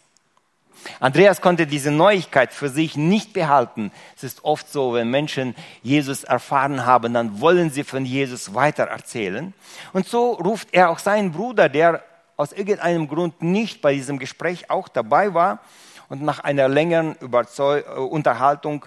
Andreas 1.00 1.40
konnte 1.40 1.66
diese 1.66 1.90
Neuigkeit 1.90 2.52
für 2.52 2.68
sich 2.68 2.96
nicht 2.96 3.32
behalten. 3.32 3.90
Es 4.16 4.24
ist 4.24 4.44
oft 4.44 4.70
so, 4.70 4.94
wenn 4.94 5.10
Menschen 5.10 5.54
Jesus 5.82 6.24
erfahren 6.24 6.84
haben, 6.84 7.14
dann 7.14 7.40
wollen 7.40 7.70
sie 7.70 7.84
von 7.84 8.04
Jesus 8.04 8.54
weiter 8.54 8.84
erzählen. 8.84 9.54
Und 9.92 10.06
so 10.06 10.32
ruft 10.32 10.68
er 10.72 10.90
auch 10.90 10.98
seinen 10.98 11.32
Bruder, 11.32 11.68
der 11.68 12.02
aus 12.36 12.52
irgendeinem 12.52 13.08
Grund 13.08 13.42
nicht 13.42 13.80
bei 13.80 13.94
diesem 13.94 14.18
Gespräch 14.18 14.70
auch 14.70 14.88
dabei 14.88 15.34
war. 15.34 15.60
Und 16.08 16.22
nach 16.22 16.40
einer 16.40 16.68
längeren 16.68 17.14
Überzeug 17.16 17.86
äh, 17.86 17.98
Unterhaltung 17.98 18.86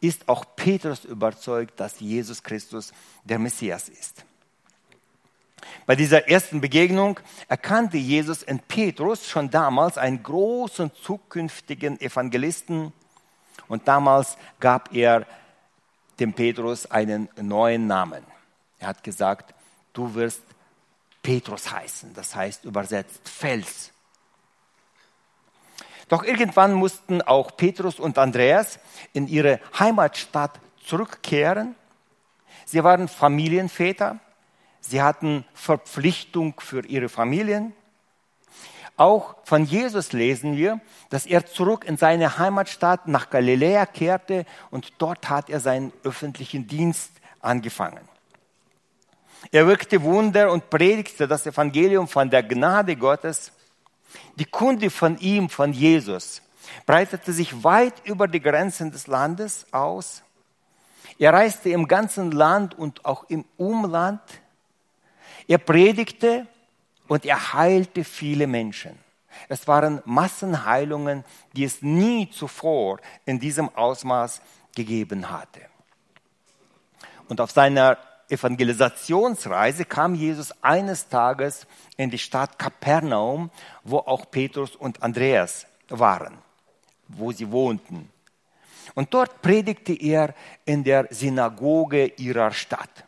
ist 0.00 0.28
auch 0.28 0.44
Petrus 0.56 1.04
überzeugt, 1.04 1.78
dass 1.78 2.00
Jesus 2.00 2.42
Christus 2.42 2.92
der 3.24 3.38
Messias 3.38 3.88
ist. 3.88 4.24
Bei 5.86 5.96
dieser 5.96 6.28
ersten 6.28 6.60
Begegnung 6.60 7.20
erkannte 7.48 7.96
Jesus 7.96 8.42
in 8.42 8.58
Petrus 8.58 9.28
schon 9.28 9.50
damals 9.50 9.98
einen 9.98 10.22
großen 10.22 10.90
zukünftigen 10.94 12.00
Evangelisten 12.00 12.92
und 13.68 13.86
damals 13.86 14.36
gab 14.60 14.92
er 14.94 15.26
dem 16.18 16.32
Petrus 16.32 16.90
einen 16.90 17.28
neuen 17.40 17.86
Namen. 17.86 18.24
Er 18.78 18.88
hat 18.88 19.04
gesagt, 19.04 19.54
du 19.92 20.14
wirst 20.14 20.42
Petrus 21.22 21.70
heißen, 21.70 22.14
das 22.14 22.34
heißt 22.34 22.64
übersetzt 22.64 23.28
Fels. 23.28 23.92
Doch 26.12 26.24
irgendwann 26.24 26.74
mussten 26.74 27.22
auch 27.22 27.56
Petrus 27.56 27.98
und 27.98 28.18
Andreas 28.18 28.78
in 29.14 29.26
ihre 29.26 29.60
Heimatstadt 29.78 30.60
zurückkehren. 30.84 31.74
Sie 32.66 32.84
waren 32.84 33.08
Familienväter 33.08 34.20
Sie 34.82 35.00
hatten 35.00 35.44
Verpflichtung 35.54 36.54
für 36.58 36.84
ihre 36.84 37.08
Familien. 37.08 37.72
Auch 38.96 39.36
von 39.44 39.64
Jesus 39.64 40.12
lesen 40.12 40.56
wir, 40.56 40.80
dass 41.08 41.24
er 41.24 41.46
zurück 41.46 41.84
in 41.84 41.96
seine 41.96 42.36
Heimatstadt 42.38 43.08
nach 43.08 43.30
Galiläa 43.30 43.86
kehrte 43.86 44.44
und 44.70 44.92
dort 44.98 45.30
hat 45.30 45.48
er 45.48 45.60
seinen 45.60 45.92
öffentlichen 46.04 46.66
Dienst 46.66 47.12
angefangen. 47.40 48.06
Er 49.50 49.66
wirkte 49.66 50.02
Wunder 50.02 50.52
und 50.52 50.68
predigte 50.68 51.26
das 51.26 51.46
Evangelium 51.46 52.06
von 52.06 52.28
der 52.28 52.42
Gnade 52.42 52.96
Gottes. 52.96 53.52
Die 54.36 54.44
Kunde 54.44 54.90
von 54.90 55.18
ihm, 55.18 55.48
von 55.48 55.72
Jesus, 55.72 56.42
breitete 56.86 57.32
sich 57.32 57.64
weit 57.64 57.94
über 58.04 58.28
die 58.28 58.40
Grenzen 58.40 58.90
des 58.90 59.06
Landes 59.06 59.66
aus. 59.72 60.22
Er 61.18 61.32
reiste 61.32 61.70
im 61.70 61.88
ganzen 61.88 62.32
Land 62.32 62.78
und 62.78 63.04
auch 63.04 63.24
im 63.28 63.44
Umland 63.56 64.20
Er 65.48 65.58
predigte 65.58 66.46
und 67.08 67.24
er 67.24 67.52
heilte 67.52 68.04
viele 68.04 68.46
Menschen. 68.46 68.98
Es 69.48 69.66
waren 69.66 70.00
Massenheilungen, 70.04 71.24
die 71.54 71.64
es 71.64 71.82
nie 71.82 72.30
zuvor 72.30 73.00
in 73.24 73.40
diesem 73.40 73.68
Ausmaß 73.74 74.40
gegeben 74.74 75.30
hatte. 75.30 75.60
Und 77.28 77.40
auf 77.40 77.50
seiner 77.50 77.98
Evangelisationsreise 78.32 79.84
kam 79.84 80.14
Jesus 80.14 80.52
eines 80.62 81.08
Tages 81.08 81.66
in 81.98 82.08
die 82.08 82.18
Stadt 82.18 82.58
Kapernaum, 82.58 83.50
wo 83.84 83.98
auch 83.98 84.30
Petrus 84.30 84.74
und 84.74 85.02
Andreas 85.02 85.66
waren, 85.90 86.38
wo 87.08 87.30
sie 87.30 87.50
wohnten. 87.50 88.10
Und 88.94 89.12
dort 89.12 89.42
predigte 89.42 89.92
er 89.92 90.34
in 90.64 90.82
der 90.82 91.08
Synagoge 91.10 92.06
ihrer 92.16 92.52
Stadt. 92.52 93.04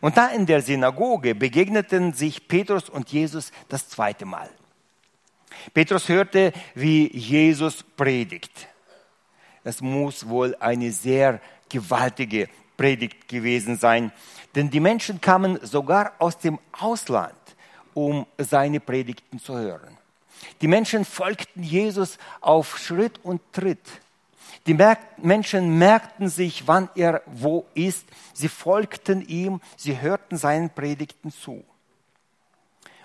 Und 0.00 0.16
da 0.16 0.28
in 0.28 0.46
der 0.46 0.62
Synagoge 0.62 1.34
begegneten 1.34 2.12
sich 2.12 2.46
Petrus 2.46 2.88
und 2.88 3.10
Jesus 3.10 3.50
das 3.68 3.88
zweite 3.88 4.26
Mal. 4.26 4.48
Petrus 5.74 6.08
hörte, 6.08 6.52
wie 6.74 7.10
Jesus 7.16 7.82
predigt. 7.82 8.68
Es 9.64 9.80
muss 9.80 10.28
wohl 10.28 10.54
eine 10.60 10.92
sehr 10.92 11.40
gewaltige 11.68 12.48
Predigt 12.76 13.28
gewesen 13.28 13.76
sein, 13.76 14.12
denn 14.54 14.70
die 14.70 14.80
Menschen 14.80 15.20
kamen 15.20 15.58
sogar 15.62 16.12
aus 16.18 16.38
dem 16.38 16.58
Ausland, 16.72 17.34
um 17.94 18.26
seine 18.38 18.80
Predigten 18.80 19.38
zu 19.38 19.56
hören. 19.56 19.96
Die 20.60 20.68
Menschen 20.68 21.04
folgten 21.04 21.62
Jesus 21.62 22.18
auf 22.40 22.78
Schritt 22.78 23.18
und 23.22 23.40
Tritt. 23.52 24.00
Die 24.66 24.76
Menschen 25.18 25.78
merkten 25.78 26.28
sich, 26.28 26.66
wann 26.66 26.88
er 26.94 27.22
wo 27.26 27.66
ist. 27.74 28.06
Sie 28.32 28.48
folgten 28.48 29.26
ihm, 29.26 29.60
sie 29.76 30.00
hörten 30.00 30.36
seinen 30.36 30.70
Predigten 30.70 31.30
zu. 31.30 31.64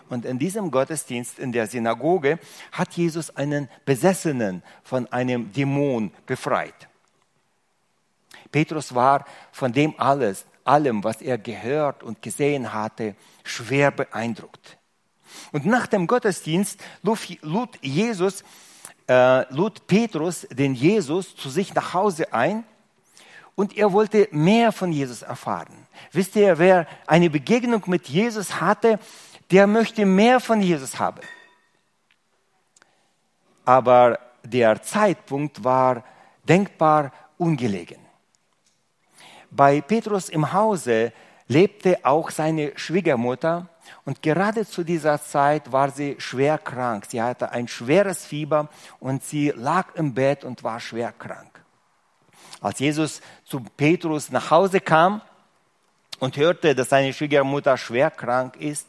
Und 0.09 0.25
in 0.25 0.39
diesem 0.39 0.71
Gottesdienst 0.71 1.39
in 1.39 1.51
der 1.51 1.67
Synagoge 1.67 2.39
hat 2.73 2.93
Jesus 2.93 3.33
einen 3.35 3.69
Besessenen 3.85 4.61
von 4.83 5.07
einem 5.11 5.53
Dämon 5.53 6.11
befreit. 6.25 6.89
Petrus 8.51 8.93
war 8.93 9.25
von 9.51 9.71
dem 9.71 9.93
alles, 9.97 10.45
allem, 10.63 11.03
was 11.03 11.21
er 11.21 11.37
gehört 11.37 12.03
und 12.03 12.21
gesehen 12.21 12.73
hatte, 12.73 13.15
schwer 13.43 13.91
beeindruckt. 13.91 14.77
Und 15.51 15.65
nach 15.65 15.87
dem 15.87 16.07
Gottesdienst 16.07 16.79
lud 17.41 17.69
Jesus 17.81 18.43
äh, 19.07 19.53
lud 19.53 19.87
Petrus 19.87 20.47
den 20.49 20.73
Jesus 20.73 21.35
zu 21.35 21.49
sich 21.49 21.73
nach 21.73 21.93
Hause 21.93 22.31
ein 22.33 22.63
und 23.55 23.77
er 23.77 23.91
wollte 23.91 24.29
mehr 24.31 24.71
von 24.71 24.91
Jesus 24.91 25.21
erfahren. 25.21 25.87
Wisst 26.11 26.35
ihr, 26.35 26.57
wer 26.57 26.87
eine 27.07 27.29
Begegnung 27.29 27.83
mit 27.87 28.07
Jesus 28.07 28.61
hatte, 28.61 28.99
der 29.51 29.67
möchte 29.67 30.05
mehr 30.05 30.39
von 30.39 30.61
Jesus 30.61 30.97
haben. 30.97 31.21
Aber 33.65 34.19
der 34.43 34.81
Zeitpunkt 34.81 35.63
war 35.63 36.03
denkbar 36.47 37.11
ungelegen. 37.37 37.99
Bei 39.51 39.81
Petrus 39.81 40.29
im 40.29 40.53
Hause 40.53 41.11
lebte 41.47 41.99
auch 42.03 42.31
seine 42.31 42.71
Schwiegermutter 42.77 43.67
und 44.05 44.21
gerade 44.21 44.65
zu 44.65 44.83
dieser 44.83 45.21
Zeit 45.21 45.71
war 45.73 45.91
sie 45.91 46.15
schwer 46.19 46.57
krank. 46.57 47.05
Sie 47.09 47.21
hatte 47.21 47.51
ein 47.51 47.67
schweres 47.67 48.25
Fieber 48.25 48.69
und 48.99 49.23
sie 49.23 49.49
lag 49.49 49.93
im 49.95 50.13
Bett 50.13 50.45
und 50.45 50.63
war 50.63 50.79
schwer 50.79 51.11
krank. 51.11 51.61
Als 52.61 52.79
Jesus 52.79 53.21
zu 53.43 53.59
Petrus 53.75 54.31
nach 54.31 54.51
Hause 54.51 54.79
kam 54.79 55.21
und 56.19 56.37
hörte, 56.37 56.73
dass 56.73 56.89
seine 56.89 57.11
Schwiegermutter 57.11 57.75
schwer 57.75 58.09
krank 58.09 58.55
ist, 58.55 58.87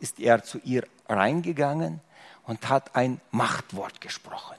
ist 0.00 0.20
er 0.20 0.42
zu 0.42 0.58
ihr 0.58 0.86
reingegangen 1.08 2.00
und 2.44 2.68
hat 2.68 2.94
ein 2.94 3.20
Machtwort 3.30 4.02
gesprochen. 4.02 4.56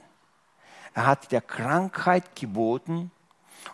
Er 0.94 1.06
hat 1.06 1.30
der 1.30 1.42
Krankheit 1.42 2.34
geboten 2.34 3.12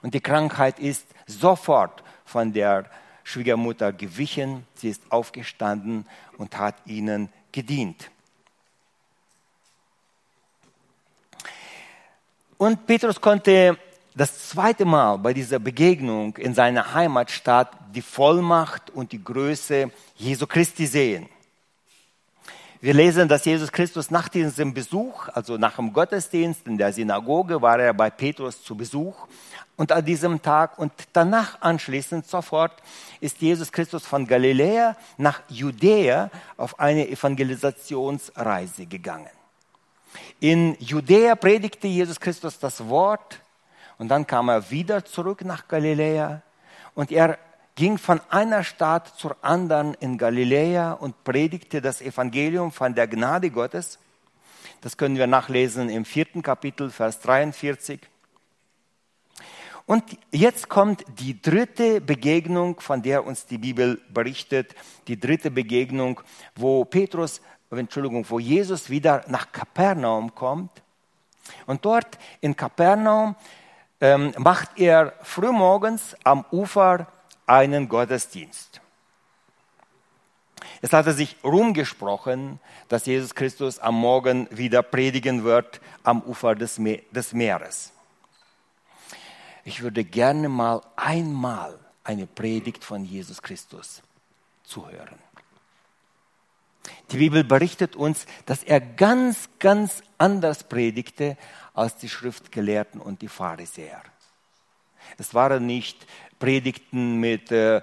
und 0.03 0.15
die 0.15 0.21
Krankheit 0.21 0.79
ist 0.79 1.07
sofort 1.27 2.03
von 2.25 2.53
der 2.53 2.87
Schwiegermutter 3.23 3.93
gewichen, 3.93 4.67
sie 4.75 4.91
ist 4.91 5.03
aufgestanden 5.11 6.07
und 6.37 6.59
hat 6.59 6.75
ihnen 6.87 7.31
gedient. 7.53 8.11
Und 12.59 12.87
Petrus 12.87 13.21
konnte 13.21 13.79
das 14.15 14.51
zweite 14.51 14.85
Mal 14.85 15.17
bei 15.17 15.35
dieser 15.35 15.59
Begegnung 15.59 16.37
in 16.37 16.55
seiner 16.55 16.95
Heimatstadt 16.95 17.73
die 17.95 18.03
Vollmacht 18.03 18.91
und 18.91 19.11
die 19.11 19.23
Größe 19.23 19.91
Jesu 20.17 20.47
Christi 20.47 20.87
sehen. 20.87 21.29
Wir 22.81 22.95
lesen, 22.95 23.29
dass 23.29 23.45
Jesus 23.45 23.73
Christus 23.73 24.11
nach 24.11 24.29
diesem 24.29 24.75
Besuch, 24.75 25.29
also 25.29 25.57
nach 25.57 25.77
dem 25.77 25.93
Gottesdienst 25.93 26.67
in 26.67 26.77
der 26.77 26.93
Synagoge, 26.93 27.61
war 27.63 27.81
er 27.81 27.95
bei 27.95 28.11
Petrus 28.11 28.63
zu 28.63 28.77
Besuch 28.77 29.27
und 29.77 29.91
an 29.93 30.05
diesem 30.05 30.41
Tag 30.41 30.79
und 30.79 30.93
danach 31.13 31.61
anschließend 31.61 32.27
sofort 32.27 32.73
ist 33.21 33.41
Jesus 33.41 33.73
Christus 33.73 34.07
von 34.07 34.27
Galiläa 34.27 34.97
nach 35.17 35.43
Judäa 35.49 36.31
auf 36.57 36.79
eine 36.79 37.09
Evangelisationsreise 37.09 38.87
gegangen. 38.87 39.31
In 40.41 40.77
Judäa 40.79 41.35
predigte 41.35 41.89
Jesus 41.89 42.21
Christus 42.21 42.59
das 42.59 42.89
Wort 42.89 43.41
und 43.99 44.09
dann 44.09 44.27
kam 44.27 44.49
er 44.49 44.71
wieder 44.71 45.05
zurück 45.05 45.45
nach 45.45 45.67
Galiläa 45.67 46.43
und 46.95 47.11
er 47.11 47.39
ging 47.75 47.99
von 47.99 48.21
einer 48.31 48.63
Stadt 48.63 49.09
zur 49.17 49.37
anderen 49.43 49.95
in 49.95 50.17
Galiläa 50.17 50.93
und 50.93 51.25
predigte 51.25 51.81
das 51.83 52.01
Evangelium 52.01 52.71
von 52.71 52.95
der 52.95 53.09
Gnade 53.09 53.51
Gottes. 53.51 53.99
Das 54.81 54.97
können 54.97 55.17
wir 55.17 55.27
nachlesen 55.27 55.89
im 55.89 56.05
vierten 56.05 56.43
Kapitel, 56.43 56.91
Vers 56.91 57.21
43. 57.21 58.01
Und 59.87 60.03
jetzt 60.31 60.69
kommt 60.69 61.05
die 61.19 61.41
dritte 61.41 62.01
Begegnung, 62.01 62.81
von 62.81 63.03
der 63.03 63.25
uns 63.27 63.45
die 63.45 63.59
Bibel 63.59 64.01
berichtet, 64.09 64.75
die 65.09 65.21
dritte 65.21 65.51
Begegnung, 65.51 66.21
wo 66.57 66.85
Petrus, 66.87 67.43
Entschuldigung, 67.71 68.25
wo 68.29 68.39
Jesus 68.39 68.89
wieder 68.89 69.25
nach 69.29 69.53
Kapernaum 69.53 70.35
kommt. 70.35 70.83
Und 71.67 71.85
dort 71.85 72.19
in 72.41 72.57
Kapernaum 72.57 73.37
ähm, 74.01 74.33
macht 74.39 74.79
er 74.79 75.13
frühmorgens 75.21 76.17
am 76.25 76.47
Ufer 76.51 77.07
einen 77.47 77.87
Gottesdienst. 77.87 78.81
Es 80.81 80.95
hatte 80.95 81.13
sich 81.13 81.37
rumgesprochen, 81.45 82.59
dass 82.89 83.05
Jesus 83.05 83.35
Christus 83.35 83.79
am 83.79 83.97
Morgen 83.97 84.49
wieder 84.51 84.83
predigen 84.83 85.45
wird 85.45 85.83
am 86.05 86.23
Ufer 86.23 86.55
des, 86.55 86.79
Me 86.79 87.03
des 87.13 87.35
Meeres 87.35 87.94
ich 89.65 89.83
würde 89.83 90.05
gerne 90.05 90.49
mal 90.49 90.83
einmal 90.97 91.79
eine 92.03 92.27
Predigt 92.27 92.85
von 92.85 93.05
Jesus 93.05 93.41
Christus 93.41 94.03
zuhören. 94.63 95.19
Die 97.11 97.17
Bibel 97.17 97.45
berichtet 97.45 97.97
uns, 97.97 98.27
dass 98.47 98.63
er 98.63 98.81
ganz, 98.81 99.49
ganz 99.59 100.03
anders 100.19 100.65
predigte 100.65 101.37
als 101.73 101.97
die 101.97 102.09
Schriftgelehrten 102.09 103.01
und 103.01 103.23
die 103.23 103.29
Pharisäer. 103.29 104.03
Es 105.19 105.35
waren 105.35 105.67
nicht 105.67 106.07
Predigten 106.39 107.21
mit 107.21 107.51
äh, 107.53 107.83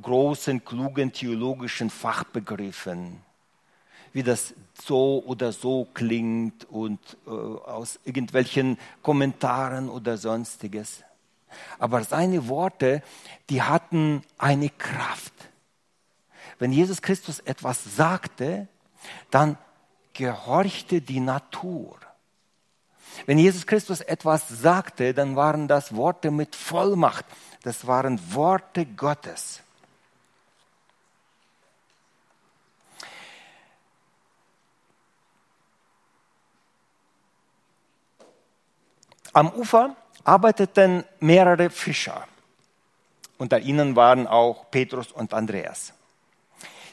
großen, 0.00 0.64
klugen 0.64 1.12
theologischen 1.12 1.90
Fachbegriffen, 1.90 3.20
wie 4.12 4.22
das 4.22 4.54
so 4.80 5.22
oder 5.26 5.52
so 5.52 5.86
klingt 5.94 6.64
und 6.70 7.00
äh, 7.26 7.30
aus 7.30 7.98
irgendwelchen 8.04 8.78
Kommentaren 9.02 9.88
oder 9.88 10.18
sonstiges. 10.18 11.04
Aber 11.78 12.04
seine 12.04 12.48
Worte, 12.48 13.02
die 13.50 13.62
hatten 13.62 14.22
eine 14.38 14.70
Kraft. 14.70 15.32
Wenn 16.58 16.72
Jesus 16.72 17.02
Christus 17.02 17.40
etwas 17.40 17.96
sagte, 17.96 18.68
dann 19.30 19.58
gehorchte 20.12 21.00
die 21.00 21.20
Natur. 21.20 21.98
Wenn 23.26 23.38
Jesus 23.38 23.66
Christus 23.66 24.00
etwas 24.00 24.48
sagte, 24.48 25.14
dann 25.14 25.36
waren 25.36 25.68
das 25.68 25.94
Worte 25.94 26.30
mit 26.30 26.56
Vollmacht. 26.56 27.24
Das 27.62 27.86
waren 27.86 28.20
Worte 28.34 28.86
Gottes. 28.86 29.60
Am 39.32 39.50
Ufer 39.50 39.96
arbeiteten 40.24 41.04
mehrere 41.20 41.70
Fischer. 41.70 42.26
Unter 43.38 43.60
ihnen 43.60 43.94
waren 43.94 44.26
auch 44.26 44.70
Petrus 44.70 45.12
und 45.12 45.34
Andreas. 45.34 45.92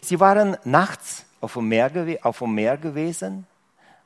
Sie 0.02 0.20
waren 0.20 0.58
nachts 0.63 1.26
auf 1.39 1.54
dem 1.54 1.67
Meer, 1.67 1.91
auf 2.24 2.39
dem 2.39 2.54
Meer 2.54 2.78
gewesen 2.78 3.48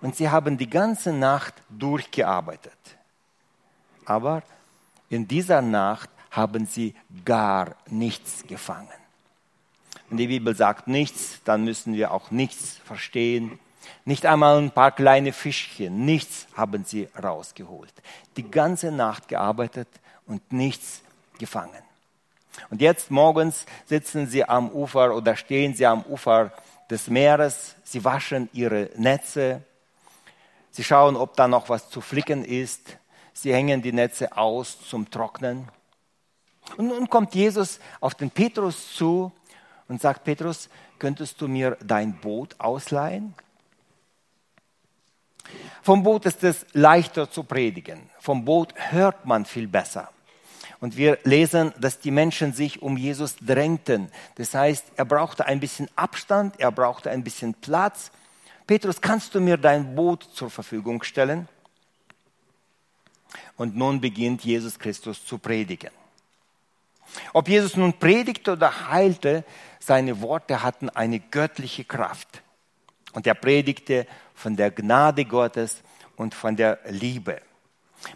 und 0.01 0.15
sie 0.15 0.29
haben 0.29 0.57
die 0.57 0.69
ganze 0.69 1.11
Nacht 1.13 1.53
durchgearbeitet. 1.69 2.77
Aber 4.05 4.43
in 5.09 5.27
dieser 5.27 5.61
Nacht 5.61 6.09
haben 6.31 6.65
sie 6.65 6.93
gar 7.23 7.75
nichts 7.89 8.43
gefangen. 8.45 8.89
Wenn 10.09 10.17
die 10.17 10.27
Bibel 10.27 10.55
sagt 10.55 10.87
nichts, 10.87 11.39
dann 11.45 11.63
müssen 11.63 11.93
wir 11.93 12.11
auch 12.11 12.29
nichts 12.29 12.77
verstehen. 12.85 13.57
Nicht 14.03 14.25
einmal 14.25 14.57
ein 14.57 14.71
paar 14.71 14.91
kleine 14.91 15.33
Fischchen, 15.33 16.05
nichts 16.05 16.47
haben 16.55 16.85
sie 16.85 17.07
rausgeholt. 17.21 17.93
Die 18.37 18.49
ganze 18.49 18.91
Nacht 18.91 19.27
gearbeitet 19.27 19.87
und 20.27 20.51
nichts 20.51 21.01
gefangen. 21.39 21.83
Und 22.69 22.81
jetzt 22.81 23.11
morgens 23.11 23.65
sitzen 23.85 24.27
sie 24.27 24.47
am 24.47 24.69
Ufer 24.69 25.15
oder 25.15 25.35
stehen 25.35 25.73
sie 25.73 25.85
am 25.85 26.03
Ufer 26.03 26.51
des 26.89 27.07
Meeres, 27.07 27.75
sie 27.83 28.03
waschen 28.03 28.49
ihre 28.53 28.89
Netze, 28.95 29.61
sie 30.71 30.83
schauen, 30.83 31.15
ob 31.15 31.35
da 31.35 31.47
noch 31.47 31.69
was 31.69 31.89
zu 31.89 32.01
flicken 32.01 32.45
ist, 32.45 32.97
sie 33.33 33.53
hängen 33.53 33.81
die 33.81 33.91
Netze 33.91 34.35
aus 34.37 34.77
zum 34.87 35.09
Trocknen. 35.09 35.67
Und 36.77 36.87
nun 36.87 37.09
kommt 37.09 37.35
Jesus 37.35 37.79
auf 37.99 38.15
den 38.15 38.31
Petrus 38.31 38.93
zu 38.93 39.31
und 39.87 40.01
sagt, 40.01 40.23
Petrus, 40.23 40.69
könntest 40.97 41.39
du 41.41 41.47
mir 41.47 41.77
dein 41.83 42.19
Boot 42.19 42.55
ausleihen? 42.59 43.33
Vom 45.81 46.03
Boot 46.03 46.25
ist 46.25 46.43
es 46.43 46.65
leichter 46.73 47.29
zu 47.29 47.43
predigen. 47.43 48.09
Vom 48.19 48.45
Boot 48.45 48.73
hört 48.75 49.25
man 49.25 49.45
viel 49.45 49.67
besser. 49.67 50.09
Und 50.79 50.97
wir 50.97 51.19
lesen, 51.23 51.73
dass 51.79 51.99
die 51.99 52.11
Menschen 52.11 52.53
sich 52.53 52.81
um 52.81 52.97
Jesus 52.97 53.35
drängten. 53.37 54.11
Das 54.35 54.53
heißt, 54.53 54.85
er 54.95 55.05
brauchte 55.05 55.45
ein 55.45 55.59
bisschen 55.59 55.89
Abstand, 55.95 56.59
er 56.59 56.71
brauchte 56.71 57.09
ein 57.09 57.23
bisschen 57.23 57.53
Platz. 57.53 58.11
Petrus, 58.67 58.99
kannst 58.99 59.35
du 59.35 59.41
mir 59.41 59.57
dein 59.57 59.95
Boot 59.95 60.23
zur 60.33 60.49
Verfügung 60.49 61.03
stellen? 61.03 61.47
Und 63.57 63.75
nun 63.75 64.01
beginnt 64.01 64.43
Jesus 64.43 64.77
Christus 64.77 65.25
zu 65.25 65.37
predigen. 65.37 65.91
Ob 67.33 67.47
Jesus 67.47 67.77
nun 67.77 67.93
predigte 67.93 68.53
oder 68.53 68.89
heilte, 68.89 69.43
seine 69.79 70.21
Worte 70.21 70.63
hatten 70.63 70.89
eine 70.89 71.19
göttliche 71.19 71.83
Kraft. 71.83 72.41
Und 73.13 73.27
er 73.27 73.35
predigte 73.35 74.07
von 74.35 74.55
der 74.55 74.71
Gnade 74.71 75.25
Gottes 75.25 75.81
und 76.15 76.35
von 76.35 76.55
der 76.55 76.79
Liebe. 76.89 77.41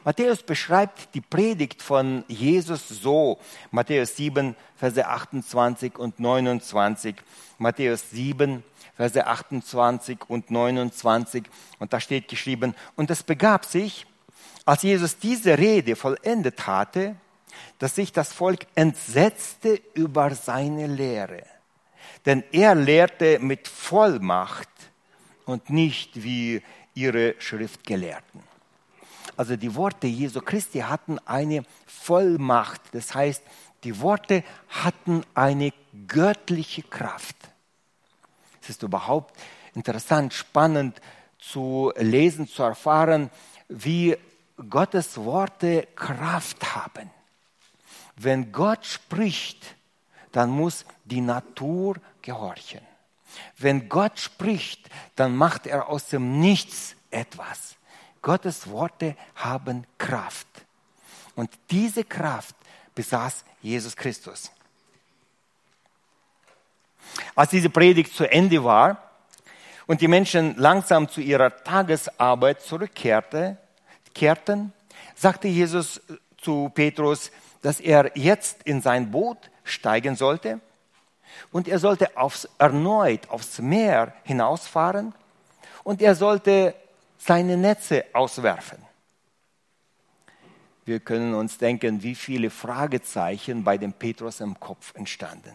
Matthäus 0.03 0.43
beschreibt 0.43 1.13
die 1.15 1.21
Predigt 1.21 1.81
von 1.81 2.23
Jesus 2.27 2.87
so. 2.87 3.39
Matthäus 3.71 4.15
7, 4.15 4.55
Verse 4.75 5.07
28 5.07 5.97
und 5.97 6.19
29. 6.19 7.15
Matthäus 7.57 8.09
7, 8.11 8.63
Verse 8.95 9.25
28 9.25 10.19
und 10.27 10.51
29. 10.51 11.43
Und 11.79 11.93
da 11.93 11.99
steht 11.99 12.27
geschrieben, 12.27 12.75
und 12.95 13.09
es 13.09 13.23
begab 13.23 13.65
sich, 13.65 14.05
als 14.65 14.83
Jesus 14.83 15.17
diese 15.17 15.57
Rede 15.57 15.95
vollendet 15.95 16.67
hatte, 16.67 17.15
dass 17.79 17.95
sich 17.95 18.11
das 18.11 18.31
Volk 18.31 18.67
entsetzte 18.75 19.81
über 19.93 20.35
seine 20.35 20.87
Lehre. 20.87 21.43
Denn 22.25 22.43
er 22.51 22.75
lehrte 22.75 23.39
mit 23.39 23.67
Vollmacht 23.67 24.69
und 25.49 25.69
nicht 25.69 26.23
wie 26.23 26.61
ihre 26.93 27.35
Schriftgelehrten. 27.39 28.41
Also 29.37 29.55
die 29.55 29.73
Worte 29.75 30.07
Jesu 30.07 30.41
Christi 30.41 30.79
hatten 30.79 31.17
eine 31.19 31.63
Vollmacht. 31.85 32.81
Das 32.91 33.15
heißt, 33.15 33.43
die 33.83 33.99
Worte 34.01 34.43
hatten 34.67 35.23
eine 35.33 35.71
göttliche 36.07 36.83
Kraft. 36.83 37.37
Es 38.61 38.69
ist 38.69 38.83
überhaupt 38.83 39.39
interessant, 39.75 40.33
spannend 40.33 40.99
zu 41.39 41.93
lesen, 41.95 42.47
zu 42.47 42.63
erfahren, 42.63 43.29
wie 43.69 44.17
Gottes 44.69 45.17
Worte 45.17 45.87
Kraft 45.95 46.75
haben. 46.75 47.09
Wenn 48.17 48.51
Gott 48.51 48.85
spricht, 48.85 49.75
dann 50.33 50.49
muss 50.49 50.85
die 51.05 51.21
Natur 51.21 51.95
gehorchen. 52.21 52.88
Wenn 53.57 53.89
Gott 53.89 54.19
spricht, 54.19 54.89
dann 55.15 55.35
macht 55.35 55.67
er 55.67 55.89
aus 55.89 56.07
dem 56.07 56.39
Nichts 56.39 56.95
etwas. 57.11 57.75
Gottes 58.21 58.69
Worte 58.69 59.15
haben 59.35 59.85
Kraft. 59.97 60.47
Und 61.35 61.49
diese 61.69 62.03
Kraft 62.03 62.55
besaß 62.95 63.43
Jesus 63.61 63.95
Christus. 63.95 64.51
Als 67.35 67.51
diese 67.51 67.69
Predigt 67.69 68.13
zu 68.13 68.29
Ende 68.29 68.63
war 68.63 69.11
und 69.87 70.01
die 70.01 70.07
Menschen 70.07 70.55
langsam 70.57 71.07
zu 71.07 71.21
ihrer 71.21 71.63
Tagesarbeit 71.63 72.61
zurückkehrten, 72.61 73.57
sagte 75.15 75.47
Jesus 75.47 76.01
zu 76.37 76.69
Petrus, 76.73 77.31
dass 77.61 77.79
er 77.79 78.11
jetzt 78.17 78.63
in 78.63 78.81
sein 78.81 79.11
Boot 79.11 79.49
steigen 79.63 80.15
sollte 80.15 80.59
und 81.51 81.67
er 81.67 81.79
sollte 81.79 82.17
aufs, 82.17 82.47
erneut 82.57 83.29
aufs 83.29 83.59
Meer 83.59 84.13
hinausfahren 84.23 85.13
und 85.83 86.01
er 86.01 86.15
sollte 86.15 86.75
seine 87.17 87.57
Netze 87.57 88.05
auswerfen. 88.13 88.77
Wir 90.85 90.99
können 90.99 91.35
uns 91.35 91.57
denken, 91.57 92.01
wie 92.01 92.15
viele 92.15 92.49
Fragezeichen 92.49 93.63
bei 93.63 93.77
dem 93.77 93.93
Petrus 93.93 94.39
im 94.39 94.59
Kopf 94.59 94.95
entstanden. 94.95 95.53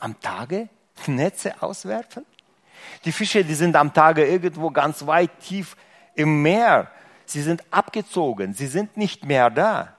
Am 0.00 0.20
Tage 0.20 0.68
Netze 1.06 1.62
auswerfen? 1.62 2.26
Die 3.04 3.12
Fische, 3.12 3.44
die 3.44 3.54
sind 3.54 3.76
am 3.76 3.94
Tage 3.94 4.26
irgendwo 4.26 4.70
ganz 4.70 5.06
weit 5.06 5.30
tief 5.40 5.76
im 6.14 6.42
Meer. 6.42 6.90
Sie 7.24 7.42
sind 7.42 7.62
abgezogen, 7.70 8.54
sie 8.54 8.66
sind 8.66 8.96
nicht 8.96 9.24
mehr 9.24 9.48
da. 9.50 9.96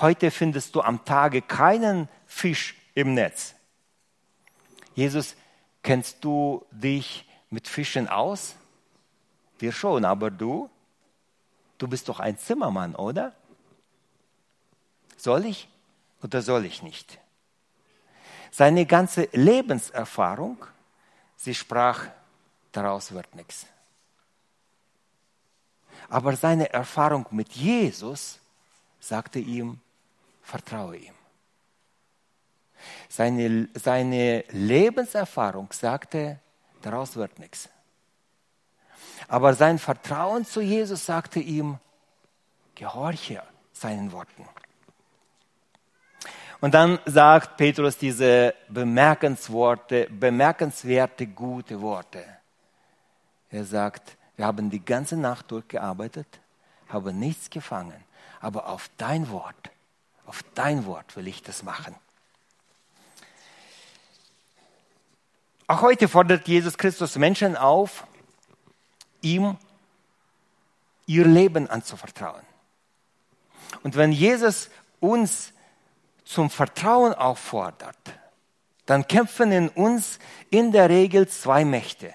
Heute 0.00 0.30
findest 0.30 0.74
du 0.74 0.80
am 0.80 1.04
Tage 1.04 1.40
keinen 1.40 2.08
Fisch 2.26 2.74
im 2.94 3.14
Netz. 3.14 3.53
Jesus, 4.94 5.36
kennst 5.82 6.24
du 6.24 6.64
dich 6.70 7.28
mit 7.50 7.68
Fischen 7.68 8.08
aus? 8.08 8.56
Wir 9.58 9.72
schon, 9.72 10.04
aber 10.04 10.30
du? 10.30 10.70
Du 11.78 11.88
bist 11.88 12.08
doch 12.08 12.20
ein 12.20 12.38
Zimmermann, 12.38 12.94
oder? 12.94 13.34
Soll 15.16 15.46
ich 15.46 15.68
oder 16.22 16.42
soll 16.42 16.64
ich 16.64 16.82
nicht? 16.82 17.18
Seine 18.50 18.86
ganze 18.86 19.28
Lebenserfahrung, 19.32 20.64
sie 21.36 21.54
sprach, 21.54 22.06
daraus 22.72 23.12
wird 23.12 23.34
nichts. 23.34 23.66
Aber 26.08 26.36
seine 26.36 26.72
Erfahrung 26.72 27.26
mit 27.30 27.52
Jesus 27.52 28.38
sagte 29.00 29.38
ihm, 29.38 29.80
vertraue 30.42 30.98
ihm. 30.98 31.14
Seine, 33.16 33.68
seine 33.74 34.42
Lebenserfahrung 34.48 35.68
sagte, 35.70 36.40
daraus 36.82 37.14
wird 37.14 37.38
nichts. 37.38 37.68
Aber 39.28 39.54
sein 39.54 39.78
Vertrauen 39.78 40.44
zu 40.44 40.60
Jesus 40.60 41.06
sagte 41.06 41.38
ihm, 41.38 41.78
gehorche 42.74 43.40
seinen 43.72 44.10
Worten. 44.10 44.44
Und 46.60 46.74
dann 46.74 46.98
sagt 47.06 47.56
Petrus 47.56 47.96
diese 47.96 48.52
bemerkenswerte, 48.68 50.08
bemerkenswerte 50.10 51.28
gute 51.28 51.80
Worte. 51.80 52.24
Er 53.48 53.64
sagt, 53.64 54.16
wir 54.34 54.44
haben 54.44 54.70
die 54.70 54.84
ganze 54.84 55.16
Nacht 55.16 55.52
durchgearbeitet, 55.52 56.40
haben 56.88 57.16
nichts 57.20 57.48
gefangen, 57.48 58.04
aber 58.40 58.68
auf 58.68 58.90
dein 58.96 59.30
Wort, 59.30 59.70
auf 60.26 60.42
dein 60.56 60.84
Wort 60.84 61.14
will 61.14 61.28
ich 61.28 61.44
das 61.44 61.62
machen. 61.62 61.94
Auch 65.66 65.80
heute 65.82 66.08
fordert 66.08 66.46
Jesus 66.46 66.76
Christus 66.76 67.16
Menschen 67.16 67.56
auf, 67.56 68.06
ihm 69.22 69.56
ihr 71.06 71.26
Leben 71.26 71.68
anzuvertrauen. 71.68 72.42
Und 73.82 73.96
wenn 73.96 74.12
Jesus 74.12 74.70
uns 75.00 75.52
zum 76.24 76.50
Vertrauen 76.50 77.14
auffordert, 77.14 77.96
dann 78.86 79.06
kämpfen 79.06 79.52
in 79.52 79.68
uns 79.70 80.18
in 80.50 80.72
der 80.72 80.90
Regel 80.90 81.28
zwei 81.28 81.64
Mächte. 81.64 82.14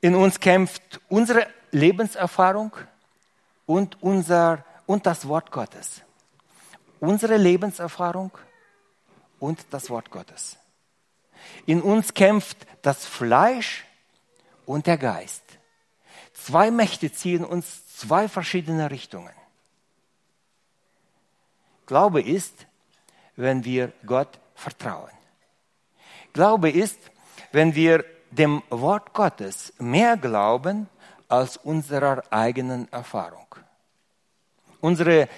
In 0.00 0.14
uns 0.14 0.38
kämpft 0.38 1.00
unsere 1.08 1.46
Lebenserfahrung 1.70 2.72
und, 3.64 4.02
unser, 4.02 4.64
und 4.86 5.06
das 5.06 5.26
Wort 5.26 5.50
Gottes. 5.50 6.02
Unsere 7.00 7.36
Lebenserfahrung 7.36 8.30
und 9.40 9.66
das 9.70 9.90
Wort 9.90 10.10
Gottes. 10.10 10.58
In 11.66 11.82
uns 11.82 12.14
kämpft 12.14 12.58
das 12.82 13.06
Fleisch 13.06 13.84
und 14.64 14.86
der 14.86 14.98
Geist. 14.98 15.42
Zwei 16.32 16.70
Mächte 16.70 17.12
ziehen 17.12 17.44
uns 17.44 17.96
zwei 17.96 18.28
verschiedene 18.28 18.90
Richtungen. 18.90 19.32
Glaube 21.86 22.20
ist, 22.20 22.66
wenn 23.36 23.64
wir 23.64 23.92
Gott 24.04 24.38
vertrauen. 24.54 25.10
Glaube 26.32 26.70
ist, 26.70 26.98
wenn 27.52 27.74
wir 27.74 28.04
dem 28.30 28.62
Wort 28.70 29.14
Gottes 29.14 29.72
mehr 29.78 30.16
glauben 30.16 30.88
als 31.28 31.56
unserer 31.56 32.22
eigenen 32.30 32.90
Erfahrung. 32.92 33.46
Unsere 34.80 35.28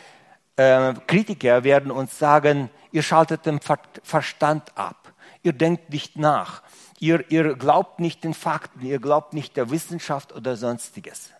äh, 0.57 0.94
Kritiker 1.07 1.64
werden 1.64 1.90
uns 1.90 2.18
sagen, 2.18 2.71
ihr 2.92 3.03
schaltet 3.03 3.47
den 3.47 3.61
Verstand 4.03 4.77
ab, 4.77 5.08
ihr 5.42 5.53
denkt 5.53 5.90
nicht 5.90 6.16
nach, 6.16 6.62
ihr, 6.98 7.31
ihr 7.31 7.55
glaubt 7.55 8.01
nicht 8.01 8.24
den 8.24 8.35
Fakten, 8.35 8.85
ihr 8.85 8.98
glaubt 8.98 9.35
nicht 9.35 9.57
der 9.57 9.70
Wissenschaft 9.70 10.33
oder 10.33 10.57
sonstiges. 10.57 11.31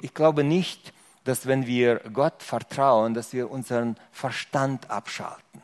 Ich 0.00 0.14
glaube 0.14 0.44
nicht, 0.44 0.92
dass 1.24 1.46
wenn 1.46 1.66
wir 1.66 2.00
Gott 2.12 2.42
vertrauen, 2.42 3.14
dass 3.14 3.32
wir 3.32 3.50
unseren 3.50 3.96
Verstand 4.12 4.90
abschalten. 4.90 5.62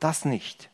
Das 0.00 0.24
nicht. 0.24 0.70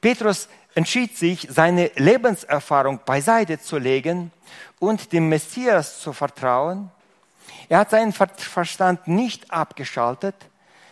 Petrus 0.00 0.48
entschied 0.74 1.16
sich, 1.16 1.48
seine 1.50 1.90
Lebenserfahrung 1.96 3.00
beiseite 3.04 3.58
zu 3.58 3.78
legen 3.78 4.30
und 4.78 5.12
dem 5.12 5.28
Messias 5.28 6.00
zu 6.00 6.12
vertrauen. 6.12 6.90
Er 7.68 7.78
hat 7.78 7.90
seinen 7.90 8.12
Verstand 8.12 9.08
nicht 9.08 9.50
abgeschaltet, 9.50 10.34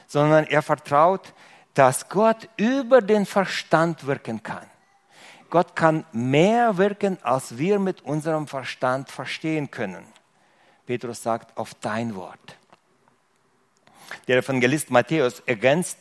sondern 0.07 0.45
er 0.45 0.63
vertraut, 0.63 1.33
dass 1.75 2.09
Gott 2.09 2.49
über 2.57 3.03
den 3.03 3.27
Verstand 3.27 4.07
wirken 4.07 4.43
kann. 4.43 4.67
Gott 5.51 5.77
kann 5.77 6.05
mehr 6.13 6.79
wirken, 6.79 7.19
als 7.23 7.59
wir 7.59 7.79
mit 7.79 8.03
unserem 8.03 8.47
Verstand 8.47 9.11
verstehen 9.11 9.71
können. 9.71 10.05
Petrus 10.87 11.23
sagt, 11.23 11.57
auf 11.57 11.75
dein 11.75 12.15
Wort. 12.15 12.57
Der 14.29 14.39
Evangelist 14.39 14.91
Matthäus 14.91 15.41
ergänzt, 15.47 15.99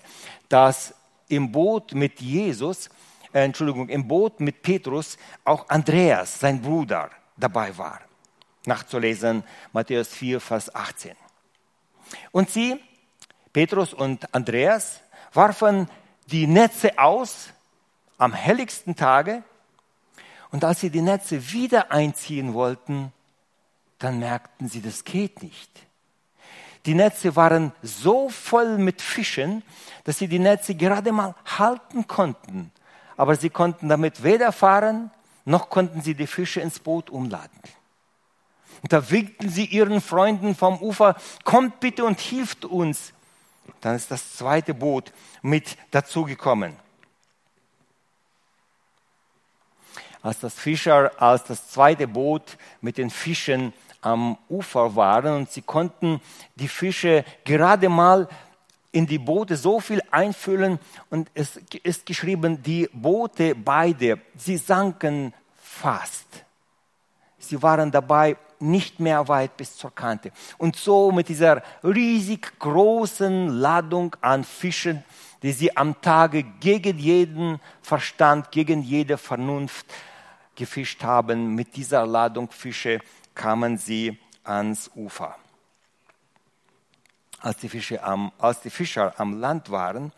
dass 0.50 0.94
im 1.28 1.52
Boot 1.52 1.94
mit 1.94 2.20
Jesus, 2.20 2.90
äh, 3.32 3.44
Entschuldigung, 3.44 3.90
im 3.90 4.08
Boot 4.08 4.40
mit 4.40 4.62
Petrus 4.62 5.18
auch 5.44 5.70
Andreas, 5.70 6.40
sein 6.40 6.62
Bruder, 6.62 7.10
dabei 7.38 7.76
war. 7.78 8.02
Nachzulesen 8.66 9.44
Matthäus 9.72 10.10
4, 10.10 10.40
Vers 10.40 10.74
18. 10.74 11.16
Und 12.32 12.50
sie, 12.50 12.80
Petrus 13.52 13.94
und 13.94 14.34
Andreas, 14.34 15.03
warfen 15.34 15.90
die 16.28 16.48
Netze 16.48 16.98
aus 16.98 17.50
am 18.18 18.34
helligsten 18.34 18.96
Tage. 18.96 19.44
Und 20.52 20.64
als 20.64 20.82
sie 20.82 20.90
die 20.90 21.02
Netze 21.02 21.52
wieder 21.52 21.92
einziehen 21.92 22.54
wollten, 22.54 23.12
dann 24.00 24.20
merkten 24.20 24.70
sie, 24.70 24.82
das 24.82 25.04
geht 25.04 25.42
nicht. 25.42 25.70
Die 26.86 26.94
Netze 26.94 27.36
waren 27.36 27.72
so 27.82 28.30
voll 28.30 28.78
mit 28.78 29.02
Fischen, 29.02 29.64
dass 30.04 30.18
sie 30.18 30.28
die 30.28 30.40
Netze 30.40 30.76
gerade 30.76 31.12
mal 31.12 31.36
halten 31.58 32.08
konnten. 32.08 32.72
Aber 33.16 33.36
sie 33.36 33.50
konnten 33.50 33.90
damit 33.90 34.24
weder 34.24 34.52
fahren, 34.52 35.12
noch 35.46 35.70
konnten 35.70 36.02
sie 36.02 36.16
die 36.16 36.28
Fische 36.28 36.62
ins 36.62 36.80
Boot 36.80 37.10
umladen. 37.10 37.60
Und 38.82 38.92
da 38.92 39.10
winkten 39.10 39.50
sie 39.50 39.66
ihren 39.66 40.02
Freunden 40.02 40.56
vom 40.56 40.82
Ufer, 40.82 41.16
kommt 41.46 41.80
bitte 41.80 42.04
und 42.04 42.20
hilft 42.20 42.66
uns. 42.66 43.14
Dann 43.82 43.96
ist 43.96 44.12
das 44.12 44.36
zweite 44.36 44.74
Boot 44.74 45.12
mit 45.42 45.78
dazugekommen. 45.92 46.76
Als 50.22 50.40
das 50.40 50.54
Fischer, 50.54 51.12
als 51.22 51.44
das 51.44 51.70
zweite 51.70 52.08
Boot 52.08 52.58
mit 52.82 52.98
den 52.98 53.10
Fischen 53.10 53.74
am 54.02 54.38
Ufer 54.50 54.96
waren 54.96 55.36
und 55.36 55.52
sie 55.52 55.62
konnten 55.62 56.22
die 56.56 56.68
Fische 56.68 57.26
gerade 57.44 57.90
mal 57.90 58.28
in 58.92 59.08
die 59.08 59.18
Boote 59.18 59.58
so 59.58 59.80
viel 59.80 60.02
einfüllen 60.12 60.80
und 61.10 61.30
es 61.34 61.58
ist 61.84 62.06
geschrieben, 62.06 62.62
die 62.62 62.90
Boote 62.94 63.56
beide, 63.56 64.22
sie 64.38 64.58
sanken 64.58 65.34
fast. 65.58 66.28
Sie 67.40 67.62
waren 67.62 67.92
dabei 67.92 68.38
nicht 68.64 69.00
mehr 69.00 69.28
weit 69.28 69.58
bis 69.58 69.76
zur 69.76 69.94
Kante. 69.94 70.32
Und 70.58 70.76
so 70.76 71.12
mit 71.12 71.30
dieser 71.30 71.62
riesig 71.84 72.58
großen 72.60 73.50
Ladung 73.50 74.16
an 74.22 74.44
Fischen, 74.44 75.04
die 75.42 75.52
sie 75.52 75.76
am 75.76 76.02
Tage 76.02 76.44
gegen 76.44 76.98
jeden 76.98 77.60
Verstand, 77.82 78.52
gegen 78.52 78.82
jede 78.82 79.18
Vernunft 79.18 79.86
gefischt 80.56 81.04
haben, 81.04 81.54
mit 81.56 81.76
dieser 81.76 82.06
Ladung 82.06 82.50
Fische 82.50 83.00
kamen 83.36 83.78
sie 83.78 84.18
ans 84.44 84.90
Ufer. 84.96 85.36
Als 87.40 87.58
die, 87.58 88.00
am, 88.00 88.32
als 88.38 88.62
die 88.62 88.70
Fischer 88.70 89.14
am 89.18 89.40
Land 89.40 89.70
waren, 89.70 90.14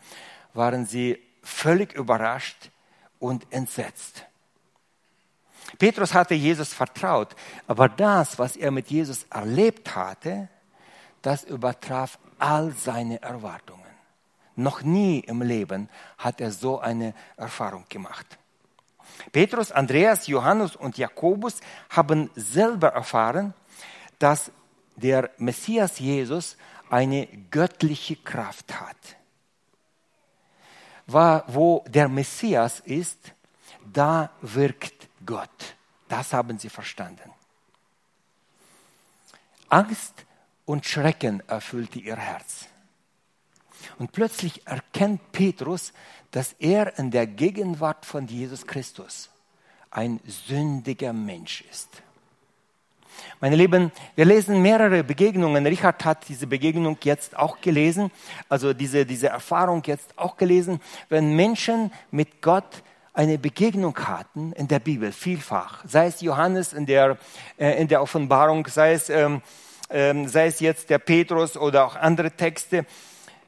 waren 0.54 0.86
sie 0.86 1.18
völlig 1.42 1.92
überrascht 1.94 2.70
und 3.18 3.52
entsetzt. 3.52 4.24
Petrus 5.78 6.14
hatte 6.14 6.34
Jesus 6.34 6.72
vertraut, 6.72 7.34
aber 7.66 7.88
das, 7.88 8.38
was 8.38 8.56
er 8.56 8.70
mit 8.70 8.88
Jesus 8.90 9.24
erlebt 9.30 9.94
hatte, 9.94 10.48
das 11.22 11.44
übertraf 11.44 12.18
all 12.38 12.72
seine 12.72 13.20
Erwartungen. 13.20 13.82
Noch 14.54 14.82
nie 14.82 15.20
im 15.20 15.42
Leben 15.42 15.88
hat 16.18 16.40
er 16.40 16.50
so 16.50 16.78
eine 16.80 17.14
Erfahrung 17.36 17.84
gemacht. 17.88 18.38
Petrus, 19.32 19.72
Andreas, 19.72 20.26
Johannes 20.26 20.76
und 20.76 20.98
Jakobus 20.98 21.60
haben 21.90 22.30
selber 22.34 22.88
erfahren, 22.88 23.54
dass 24.18 24.50
der 24.96 25.30
Messias 25.36 25.98
Jesus 25.98 26.56
eine 26.88 27.26
göttliche 27.50 28.16
Kraft 28.16 28.80
hat. 28.80 28.96
Wo 31.06 31.84
der 31.88 32.08
Messias 32.08 32.80
ist, 32.80 33.32
da 33.92 34.30
wirkt 34.40 35.05
Gott. 35.24 35.76
Das 36.08 36.32
haben 36.32 36.58
sie 36.58 36.68
verstanden. 36.68 37.30
Angst 39.68 40.24
und 40.64 40.86
Schrecken 40.86 41.42
erfüllte 41.48 41.98
ihr 41.98 42.16
Herz. 42.16 42.66
Und 43.98 44.12
plötzlich 44.12 44.66
erkennt 44.66 45.32
Petrus, 45.32 45.92
dass 46.30 46.54
er 46.58 46.98
in 46.98 47.10
der 47.10 47.26
Gegenwart 47.26 48.04
von 48.04 48.26
Jesus 48.26 48.66
Christus 48.66 49.30
ein 49.90 50.20
sündiger 50.26 51.12
Mensch 51.12 51.62
ist. 51.70 52.02
Meine 53.40 53.56
Lieben, 53.56 53.92
wir 54.14 54.24
lesen 54.24 54.60
mehrere 54.60 55.02
Begegnungen. 55.02 55.66
Richard 55.66 56.04
hat 56.04 56.28
diese 56.28 56.46
Begegnung 56.46 56.98
jetzt 57.02 57.36
auch 57.36 57.60
gelesen, 57.60 58.10
also 58.48 58.74
diese, 58.74 59.06
diese 59.06 59.28
Erfahrung 59.28 59.82
jetzt 59.86 60.18
auch 60.18 60.36
gelesen, 60.36 60.80
wenn 61.08 61.34
Menschen 61.34 61.92
mit 62.10 62.42
Gott 62.42 62.82
eine 63.16 63.38
Begegnung 63.38 63.98
hatten 63.98 64.52
in 64.52 64.68
der 64.68 64.78
Bibel, 64.78 65.10
vielfach. 65.10 65.82
Sei 65.86 66.06
es 66.06 66.20
Johannes 66.20 66.74
in 66.74 66.84
der, 66.84 67.16
äh, 67.56 67.80
in 67.80 67.88
der 67.88 68.02
Offenbarung, 68.02 68.66
sei 68.66 68.92
es, 68.92 69.08
ähm, 69.08 69.40
ähm, 69.88 70.28
sei 70.28 70.46
es 70.46 70.60
jetzt 70.60 70.90
der 70.90 70.98
Petrus 70.98 71.56
oder 71.56 71.86
auch 71.86 71.96
andere 71.96 72.30
Texte. 72.30 72.84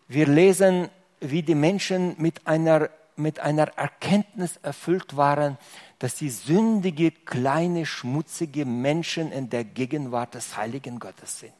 Wir 0.09 0.27
lesen 0.27 0.89
wie 1.21 1.43
die 1.43 1.55
Menschen 1.55 2.15
mit 2.17 2.47
einer, 2.47 2.89
mit 3.17 3.41
einer 3.41 3.69
Erkenntnis 3.77 4.59
erfüllt 4.63 5.17
waren, 5.17 5.59
dass 5.99 6.17
sie 6.17 6.31
sündige, 6.31 7.11
kleine, 7.11 7.85
schmutzige 7.85 8.65
Menschen 8.65 9.33
in 9.33 9.51
der 9.51 9.65
Gegenwart 9.65 10.35
des 10.35 10.57
heiligen 10.57 10.99
Gottes 10.99 11.41
sind. 11.41 11.53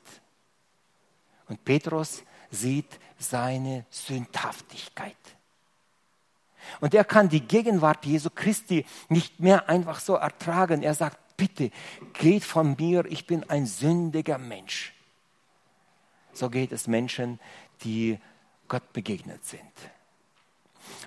Und 1.49 1.65
Petrus 1.65 2.23
sieht 2.51 2.99
seine 3.19 3.85
Sündhaftigkeit. 3.91 5.17
Und 6.81 6.95
er 6.95 7.05
kann 7.05 7.29
die 7.29 7.41
Gegenwart 7.41 8.05
Jesu 8.05 8.31
Christi 8.35 8.85
nicht 9.09 9.41
mehr 9.41 9.69
einfach 9.69 10.01
so 10.01 10.15
ertragen. 10.15 10.83
Er 10.83 10.95
sagt, 10.95 11.19
bitte, 11.37 11.71
geht 12.15 12.45
von 12.45 12.77
mir, 12.79 13.05
ich 13.07 13.27
bin 13.27 13.49
ein 13.49 13.67
sündiger 13.67 14.39
Mensch. 14.39 14.93
So 16.33 16.51
geht 16.51 16.73
es 16.73 16.87
Menschen, 16.87 17.41
die 17.83 18.19
Gott 18.69 18.93
begegnet 18.93 19.45
sind. 19.45 19.63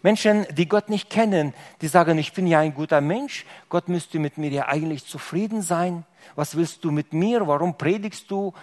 Menschen, 0.03 0.45
die 0.51 0.67
Gott 0.67 0.89
nicht 0.89 1.09
kennen, 1.09 1.53
die 1.81 1.87
sagen, 1.87 2.17
ich 2.17 2.33
bin 2.33 2.47
ja 2.47 2.59
ein 2.59 2.73
guter 2.73 3.01
Mensch, 3.01 3.45
Gott 3.69 3.87
müsste 3.87 4.19
mit 4.19 4.37
mir 4.37 4.49
ja 4.49 4.67
eigentlich 4.67 5.05
zufrieden 5.05 5.61
sein. 5.61 6.05
Was 6.35 6.55
willst 6.55 6.83
du 6.83 6.91
mit 6.91 7.13
mir? 7.13 7.47
Warum 7.47 7.77
predigst 7.77 8.29
du 8.29 8.53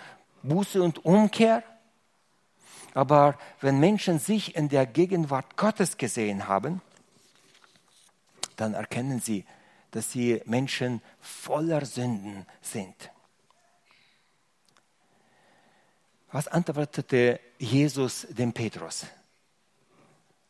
Buße 0.42 0.82
und 0.82 1.04
Umkehr? 1.04 1.62
Aber 2.98 3.38
wenn 3.60 3.78
Menschen 3.78 4.18
sich 4.18 4.56
in 4.56 4.68
der 4.68 4.84
Gegenwart 4.84 5.56
Gottes 5.56 5.98
gesehen 5.98 6.48
haben, 6.48 6.82
dann 8.56 8.74
erkennen 8.74 9.20
sie, 9.20 9.44
dass 9.92 10.10
sie 10.10 10.42
Menschen 10.46 11.00
voller 11.20 11.86
Sünden 11.86 12.44
sind. 12.60 13.12
Was 16.32 16.48
antwortete 16.48 17.38
Jesus 17.60 18.26
dem 18.30 18.52
Petrus? 18.52 19.06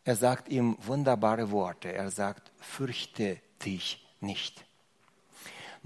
Er 0.05 0.17
sagt 0.17 0.49
ihm 0.49 0.79
wunderbare 0.81 1.51
Worte. 1.51 1.93
Er 1.93 2.11
sagt, 2.11 2.51
fürchte 2.61 3.43
dich 3.63 4.09
nicht. 4.21 4.65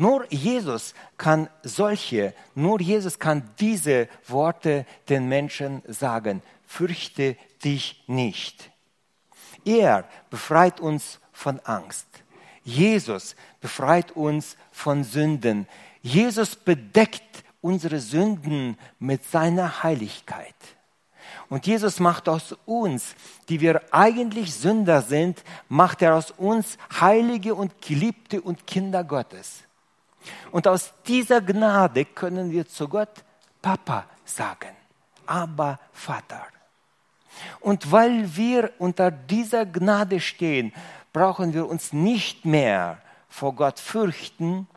Nur 0.02 0.26
Jesus 0.32 0.94
kann 1.16 1.48
solche, 1.62 2.34
nur 2.56 2.80
Jesus 2.80 3.20
kann 3.20 3.48
diese 3.60 4.08
Worte 4.26 4.84
den 5.08 5.28
Menschen 5.28 5.80
sagen. 5.86 6.42
Fürchte 6.66 7.36
dich 7.64 8.02
nicht. 8.08 8.68
Er 9.64 10.08
befreit 10.28 10.80
uns 10.80 11.20
von 11.32 11.60
Angst. 11.60 12.08
Jesus 12.64 13.36
befreit 13.60 14.10
uns 14.10 14.56
von 14.72 15.04
Sünden. 15.04 15.68
Jesus 16.00 16.56
bedeckt 16.56 17.44
unsere 17.60 18.00
Sünden 18.00 18.76
mit 18.98 19.24
seiner 19.24 19.84
Heiligkeit. 19.84 20.56
Und 21.48 21.68
Jesus 21.68 22.00
macht 22.00 22.28
aus 22.28 22.56
uns, 22.66 23.14
die 23.48 23.60
wir 23.60 23.80
eigentlich 23.92 24.52
Sünder 24.52 25.00
sind, 25.00 25.44
macht 25.68 26.02
er 26.02 26.16
aus 26.16 26.32
uns 26.32 26.76
Heilige 27.00 27.54
und 27.54 27.80
Geliebte 27.80 28.40
und 28.40 28.66
Kinder 28.66 29.04
Gottes. 29.04 29.62
Und 30.50 30.66
aus 30.68 30.92
dieser 31.06 31.40
Gnade 31.40 32.04
können 32.04 32.50
wir 32.50 32.66
zu 32.66 32.88
Gott 32.88 33.24
Papa 33.60 34.06
sagen, 34.24 34.76
aber 35.26 35.78
Vater. 35.92 36.46
Und 37.60 37.90
weil 37.90 38.36
wir 38.36 38.72
unter 38.78 39.10
dieser 39.10 39.66
Gnade 39.66 40.20
stehen, 40.20 40.72
brauchen 41.12 41.54
wir 41.54 41.68
uns 41.68 41.92
nicht 41.92 42.44
mehr 42.44 42.98
vor 43.28 43.54
Gott 43.54 43.78
fürchten, 43.78 44.68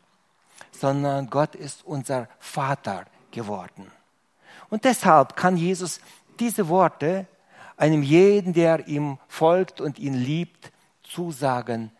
sondern 0.72 1.30
Gott 1.30 1.56
ist 1.56 1.86
unser 1.86 2.28
Vater 2.40 3.06
geworden. 3.32 3.92
Und 4.70 4.86
deshalb 4.86 5.36
kann 5.36 5.58
Jesus 5.58 6.00
diese 6.40 6.68
Worte 6.68 7.28
einem 7.78 8.04
jeden, 8.04 8.54
der 8.54 8.88
ihm 8.88 9.18
folgt 9.28 9.82
und 9.82 10.00
ihn 10.00 10.14
liebt, 10.14 10.72
zusagen. 11.04 11.92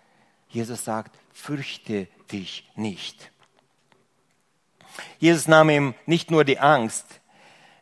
Jesus 0.50 0.86
sagt, 0.86 1.18
fürchte 1.32 2.08
dich 2.32 2.70
nicht. 2.76 3.32
Jesus 5.20 5.48
nahm 5.48 5.70
ihm 5.70 5.94
nicht 6.06 6.32
nur 6.32 6.44
die 6.44 6.60
Angst, 6.60 7.06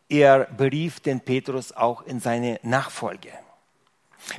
er 0.08 0.44
berief 0.44 1.00
den 1.00 1.20
Petrus 1.20 1.72
auch 1.72 2.02
in 2.02 2.20
seine 2.20 2.60
Nachfolge. 2.62 3.32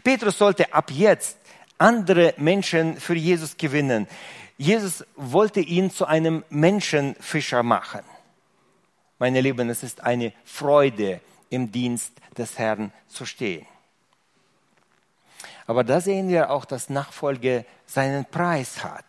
Petrus 0.04 0.38
sollte 0.38 0.74
ab 0.74 0.92
jetzt 0.92 1.38
andere 1.78 2.34
Menschen 2.38 3.00
für 3.00 3.16
Jesus 3.16 3.58
gewinnen. 3.58 4.08
Jesus 4.58 5.06
wollte 5.16 5.60
ihn 5.60 5.92
zu 5.92 6.06
einem 6.06 6.44
Menschenfischer 6.50 7.64
machen. 7.64 8.02
Meine 9.20 9.42
Lieben, 9.42 9.70
es 9.70 9.84
ist 9.84 10.02
eine 10.02 10.34
Freude, 10.44 11.22
im 11.50 11.72
Dienst 11.72 12.14
des 12.38 12.58
Herrn 12.58 12.92
zu 13.08 13.26
stehen. 13.26 13.66
Aber 15.68 15.84
da 15.84 16.02
sehen 16.02 16.28
wir 16.30 16.52
auch, 16.52 16.66
dass 16.66 16.90
Nachfolge 16.90 17.66
seinen 17.86 18.26
Preis 18.26 18.84
hat. 18.84 19.06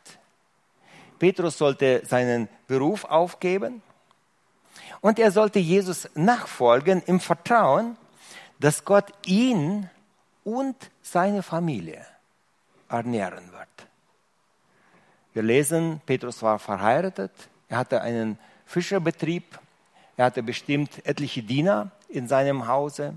Petrus 1.19 1.59
sollte 1.59 2.03
seinen 2.07 2.49
Beruf 2.67 3.05
aufgeben 3.05 3.83
und 5.01 5.19
er 5.19 5.31
sollte 5.31 5.59
Jesus 5.59 6.09
nachfolgen 6.15 7.03
im 7.07 7.21
Vertrauen, 7.21 7.97
dass 8.59 8.85
Gott 8.85 9.13
ihn 9.27 9.89
und 10.45 10.77
seine 11.03 11.43
Familie 11.43 12.05
ernähren 12.89 13.53
wird. 13.53 13.69
Wir 15.35 15.43
lesen, 15.43 16.01
Petrus 16.07 16.43
war 16.43 16.59
verheiratet, 16.59 17.33
er 17.69 17.79
hatte 17.79 18.01
einen 18.01 18.39
Fischerbetrieb, 18.65 19.59
er 20.17 20.27
hatte 20.27 20.43
bestimmt 20.43 21.05
etliche 21.05 21.43
Diener 21.43 21.91
in 22.09 22.27
seinem 22.27 22.67
Hause. 22.67 23.15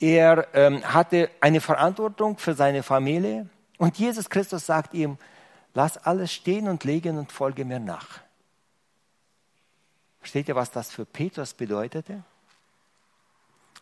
Er 0.00 0.48
ähm, 0.54 0.82
hatte 0.82 1.30
eine 1.40 1.60
Verantwortung 1.60 2.38
für 2.38 2.54
seine 2.54 2.82
Familie. 2.82 3.48
Und 3.78 3.98
Jesus 3.98 4.28
Christus 4.28 4.66
sagt 4.66 4.94
ihm, 4.94 5.16
lass 5.74 5.98
alles 5.98 6.32
stehen 6.32 6.68
und 6.68 6.84
legen 6.84 7.18
und 7.18 7.32
folge 7.32 7.64
mir 7.64 7.80
nach. 7.80 8.20
Versteht 10.20 10.48
ihr, 10.48 10.54
was 10.54 10.70
das 10.70 10.90
für 10.92 11.04
Petrus 11.04 11.52
bedeutete? 11.54 12.22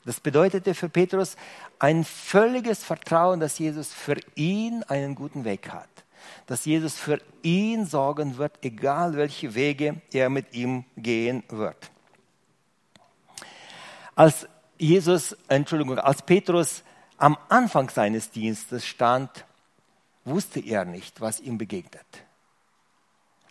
Das 0.04 0.20
bedeutete 0.20 0.74
für 0.74 0.88
Petrus 0.88 1.36
ein 1.78 2.04
völliges 2.04 2.82
Vertrauen, 2.82 3.40
dass 3.40 3.58
Jesus 3.58 3.92
für 3.92 4.16
ihn 4.34 4.82
einen 4.84 5.14
guten 5.14 5.44
Weg 5.44 5.70
hat. 5.70 5.88
Dass 6.46 6.64
Jesus 6.64 6.98
für 6.98 7.20
ihn 7.42 7.84
sorgen 7.86 8.38
wird, 8.38 8.58
egal 8.62 9.16
welche 9.16 9.54
Wege 9.54 10.00
er 10.12 10.30
mit 10.30 10.54
ihm 10.54 10.84
gehen 10.96 11.42
wird. 11.48 11.90
Als 14.14 14.46
Jesus, 14.78 15.36
Entschuldigung, 15.48 15.98
als 15.98 16.22
Petrus 16.22 16.82
am 17.18 17.36
Anfang 17.50 17.90
seines 17.90 18.30
Dienstes 18.30 18.86
stand, 18.86 19.44
wusste 20.24 20.60
er 20.60 20.84
nicht, 20.84 21.20
was 21.20 21.40
ihm 21.40 21.58
begegnet. 21.58 22.06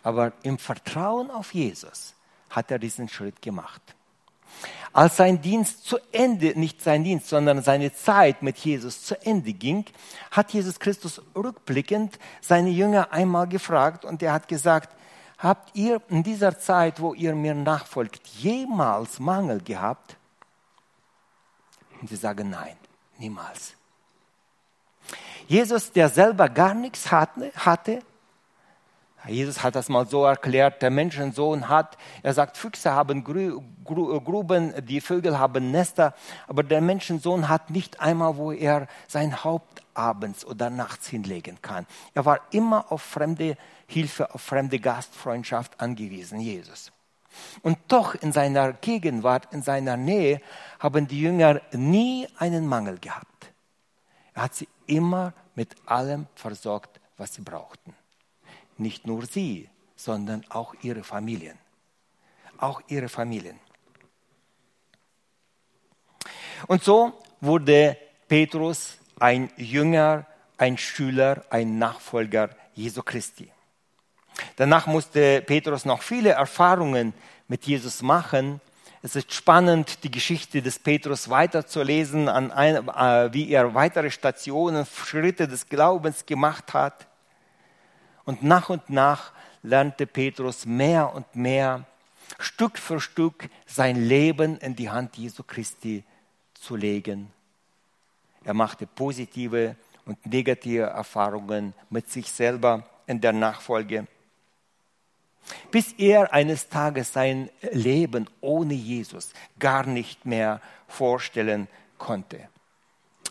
Aber 0.02 0.32
im 0.42 0.58
Vertrauen 0.58 1.30
auf 1.30 1.52
Jesus 1.52 2.14
hat 2.48 2.70
er 2.70 2.78
diesen 2.78 3.08
Schritt 3.08 3.42
gemacht. 3.42 3.82
Als 4.92 5.16
sein 5.16 5.40
Dienst 5.40 5.84
zu 5.84 5.98
Ende, 6.10 6.58
nicht 6.58 6.82
sein 6.82 7.04
Dienst, 7.04 7.28
sondern 7.28 7.62
seine 7.62 7.92
Zeit 7.92 8.42
mit 8.42 8.58
Jesus 8.58 9.04
zu 9.04 9.20
Ende 9.24 9.52
ging, 9.52 9.84
hat 10.32 10.52
Jesus 10.52 10.80
Christus 10.80 11.22
rückblickend 11.36 12.18
seine 12.40 12.70
Jünger 12.70 13.12
einmal 13.12 13.46
gefragt 13.46 14.04
und 14.04 14.20
er 14.22 14.32
hat 14.32 14.48
gesagt, 14.48 14.96
habt 15.38 15.76
ihr 15.76 16.02
in 16.08 16.24
dieser 16.24 16.58
Zeit, 16.58 17.00
wo 17.00 17.14
ihr 17.14 17.36
mir 17.36 17.54
nachfolgt, 17.54 18.26
jemals 18.26 19.20
Mangel 19.20 19.60
gehabt? 19.60 20.16
Und 22.00 22.08
sie 22.08 22.16
sagen 22.16 22.50
nein, 22.50 22.76
niemals. 23.18 23.74
Jesus, 25.50 25.90
der 25.90 26.08
selber 26.08 26.48
gar 26.48 26.74
nichts 26.74 27.10
hatte, 27.10 28.02
Jesus 29.26 29.64
hat 29.64 29.74
das 29.74 29.88
mal 29.88 30.06
so 30.06 30.24
erklärt, 30.24 30.80
der 30.80 30.90
Menschensohn 30.90 31.68
hat, 31.68 31.98
er 32.22 32.34
sagt, 32.34 32.56
Füchse 32.56 32.92
haben 32.92 33.24
Gruben, 33.24 34.72
die 34.86 35.00
Vögel 35.00 35.40
haben 35.40 35.72
Nester, 35.72 36.14
aber 36.46 36.62
der 36.62 36.80
Menschensohn 36.80 37.48
hat 37.48 37.68
nicht 37.68 37.98
einmal, 37.98 38.36
wo 38.36 38.52
er 38.52 38.86
sein 39.08 39.42
Haupt 39.42 39.82
abends 39.92 40.44
oder 40.44 40.70
nachts 40.70 41.08
hinlegen 41.08 41.60
kann. 41.60 41.84
Er 42.14 42.24
war 42.24 42.42
immer 42.52 42.92
auf 42.92 43.02
fremde 43.02 43.56
Hilfe, 43.88 44.32
auf 44.32 44.42
fremde 44.42 44.78
Gastfreundschaft 44.78 45.80
angewiesen, 45.80 46.38
Jesus. 46.38 46.92
Und 47.62 47.76
doch 47.88 48.14
in 48.14 48.30
seiner 48.30 48.72
Gegenwart, 48.74 49.48
in 49.50 49.62
seiner 49.62 49.96
Nähe, 49.96 50.40
haben 50.78 51.08
die 51.08 51.20
Jünger 51.20 51.60
nie 51.72 52.28
einen 52.38 52.68
Mangel 52.68 52.98
gehabt. 53.00 53.50
Er 54.32 54.44
hat 54.44 54.54
sie 54.54 54.68
immer 54.86 55.32
mit 55.54 55.74
allem 55.86 56.26
versorgt, 56.34 57.00
was 57.16 57.34
sie 57.34 57.42
brauchten. 57.42 57.94
Nicht 58.78 59.06
nur 59.06 59.26
sie, 59.26 59.68
sondern 59.96 60.44
auch 60.48 60.74
ihre 60.82 61.02
Familien. 61.02 61.58
Auch 62.58 62.82
ihre 62.88 63.08
Familien. 63.08 63.58
Und 66.66 66.82
so 66.82 67.12
wurde 67.40 67.96
Petrus 68.28 68.98
ein 69.18 69.50
Jünger, 69.56 70.26
ein 70.56 70.76
Schüler, 70.78 71.44
ein 71.50 71.78
Nachfolger 71.78 72.50
Jesu 72.74 73.02
Christi. 73.02 73.50
Danach 74.56 74.86
musste 74.86 75.42
Petrus 75.42 75.84
noch 75.84 76.02
viele 76.02 76.30
Erfahrungen 76.30 77.12
mit 77.48 77.66
Jesus 77.66 78.02
machen. 78.02 78.60
Es 79.02 79.16
ist 79.16 79.32
spannend, 79.32 80.04
die 80.04 80.10
Geschichte 80.10 80.60
des 80.60 80.78
Petrus 80.78 81.30
weiterzulesen, 81.30 82.28
an 82.28 82.52
ein, 82.52 82.86
äh, 82.88 83.32
wie 83.32 83.50
er 83.50 83.74
weitere 83.74 84.10
Stationen, 84.10 84.84
Schritte 84.84 85.48
des 85.48 85.66
Glaubens 85.66 86.26
gemacht 86.26 86.74
hat. 86.74 87.06
Und 88.26 88.42
nach 88.42 88.68
und 88.68 88.90
nach 88.90 89.32
lernte 89.62 90.06
Petrus 90.06 90.66
mehr 90.66 91.14
und 91.14 91.34
mehr, 91.34 91.86
Stück 92.38 92.78
für 92.78 93.00
Stück 93.00 93.48
sein 93.66 93.96
Leben 93.96 94.58
in 94.58 94.76
die 94.76 94.90
Hand 94.90 95.16
Jesu 95.16 95.42
Christi 95.44 96.04
zu 96.52 96.76
legen. 96.76 97.32
Er 98.44 98.54
machte 98.54 98.86
positive 98.86 99.76
und 100.04 100.24
negative 100.26 100.82
Erfahrungen 100.82 101.72
mit 101.88 102.10
sich 102.10 102.30
selber 102.30 102.84
in 103.06 103.20
der 103.20 103.32
Nachfolge 103.32 104.06
bis 105.70 105.92
er 105.92 106.32
eines 106.32 106.68
Tages 106.68 107.12
sein 107.12 107.50
Leben 107.72 108.28
ohne 108.40 108.74
Jesus 108.74 109.30
gar 109.58 109.86
nicht 109.86 110.26
mehr 110.26 110.60
vorstellen 110.88 111.68
konnte. 111.98 112.48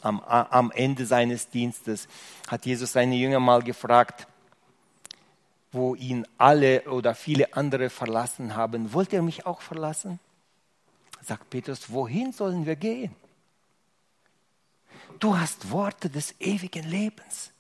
Am, 0.02 0.22
am 0.22 0.72
Ende 0.72 1.06
seines 1.06 1.50
Dienstes 1.50 2.08
hat 2.48 2.66
Jesus 2.66 2.94
seine 2.94 3.16
Jünger 3.16 3.40
mal 3.40 3.62
gefragt, 3.62 4.28
wo 5.72 5.96
ihn 5.96 6.26
alle 6.38 6.84
oder 6.90 7.14
viele 7.14 7.54
andere 7.54 7.90
verlassen 7.90 8.56
haben, 8.56 8.94
wollt 8.94 9.14
ihr 9.14 9.22
mich 9.22 9.46
auch 9.46 9.62
verlassen? 9.62 10.20
Sagt 11.22 11.50
Petrus, 11.50 11.92
wohin 11.92 12.32
sollen 12.32 12.66
wir 12.66 12.76
gehen? 12.76 13.16
Du 15.20 15.38
hast 15.38 15.70
Worte 15.70 16.10
des 16.10 16.34
ewigen 16.40 16.90
Lebens. 16.90 17.52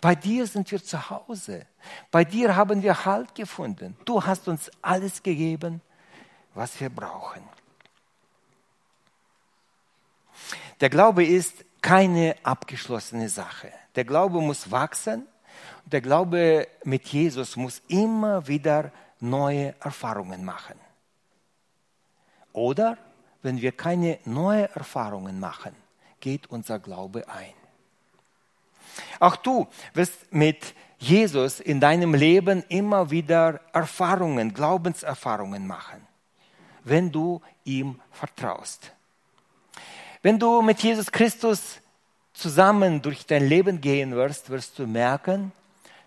Bei 0.00 0.14
dir 0.14 0.46
sind 0.46 0.70
wir 0.70 0.82
zu 0.82 1.10
Hause. 1.10 1.66
Bei 2.10 2.24
dir 2.24 2.56
haben 2.56 2.82
wir 2.82 3.04
Halt 3.04 3.34
gefunden. 3.34 3.96
Du 4.04 4.24
hast 4.24 4.48
uns 4.48 4.70
alles 4.82 5.22
gegeben, 5.22 5.80
was 6.54 6.78
wir 6.80 6.90
brauchen. 6.90 7.42
Der 10.80 10.90
Glaube 10.90 11.24
ist 11.24 11.64
keine 11.82 12.36
abgeschlossene 12.42 13.28
Sache. 13.28 13.72
Der 13.94 14.04
Glaube 14.04 14.40
muss 14.40 14.70
wachsen. 14.70 15.26
Der 15.84 16.00
Glaube 16.00 16.68
mit 16.84 17.06
Jesus 17.08 17.56
muss 17.56 17.82
immer 17.88 18.46
wieder 18.46 18.92
neue 19.18 19.74
Erfahrungen 19.80 20.44
machen. 20.44 20.78
Oder 22.52 22.96
wenn 23.42 23.60
wir 23.60 23.72
keine 23.72 24.18
neuen 24.24 24.70
Erfahrungen 24.74 25.40
machen, 25.40 25.74
geht 26.20 26.48
unser 26.50 26.78
Glaube 26.78 27.28
ein. 27.28 27.59
Auch 29.18 29.36
du 29.36 29.68
wirst 29.94 30.32
mit 30.32 30.74
Jesus 30.98 31.60
in 31.60 31.80
deinem 31.80 32.14
Leben 32.14 32.62
immer 32.68 33.10
wieder 33.10 33.60
Erfahrungen, 33.72 34.52
Glaubenserfahrungen 34.52 35.66
machen, 35.66 36.06
wenn 36.84 37.10
du 37.10 37.40
ihm 37.64 38.00
vertraust. 38.12 38.92
Wenn 40.22 40.38
du 40.38 40.60
mit 40.60 40.82
Jesus 40.82 41.10
Christus 41.10 41.80
zusammen 42.34 43.00
durch 43.00 43.24
dein 43.24 43.48
Leben 43.48 43.80
gehen 43.80 44.14
wirst, 44.14 44.50
wirst 44.50 44.78
du 44.78 44.86
merken, 44.86 45.52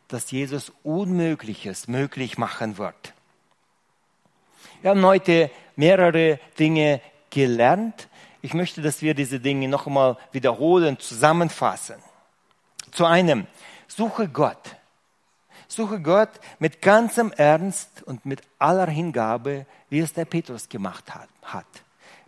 dass 0.07 0.29
Jesus 0.29 0.71
Unmögliches 0.83 1.87
möglich 1.87 2.37
machen 2.37 2.77
wird. 2.77 3.13
Wir 4.81 4.91
haben 4.91 5.03
heute 5.05 5.49
mehrere 5.75 6.39
Dinge 6.59 7.01
gelernt. 7.31 8.09
Ich 8.41 8.53
möchte, 8.53 8.81
dass 8.81 9.01
wir 9.01 9.15
diese 9.15 9.39
Dinge 9.39 9.67
noch 9.67 9.87
einmal 9.87 10.17
wiederholen, 10.31 10.99
zusammenfassen. 10.99 11.95
Zu 12.93 13.05
einem, 13.05 13.47
suche 13.87 14.27
Gott. 14.27 14.75
Suche 15.67 15.99
Gott 15.99 16.29
mit 16.59 16.81
ganzem 16.81 17.31
Ernst 17.31 18.03
und 18.03 18.25
mit 18.25 18.41
aller 18.59 18.87
Hingabe, 18.87 19.65
wie 19.89 19.99
es 19.99 20.13
der 20.13 20.25
Petrus 20.25 20.69
gemacht 20.69 21.11
hat. 21.15 21.67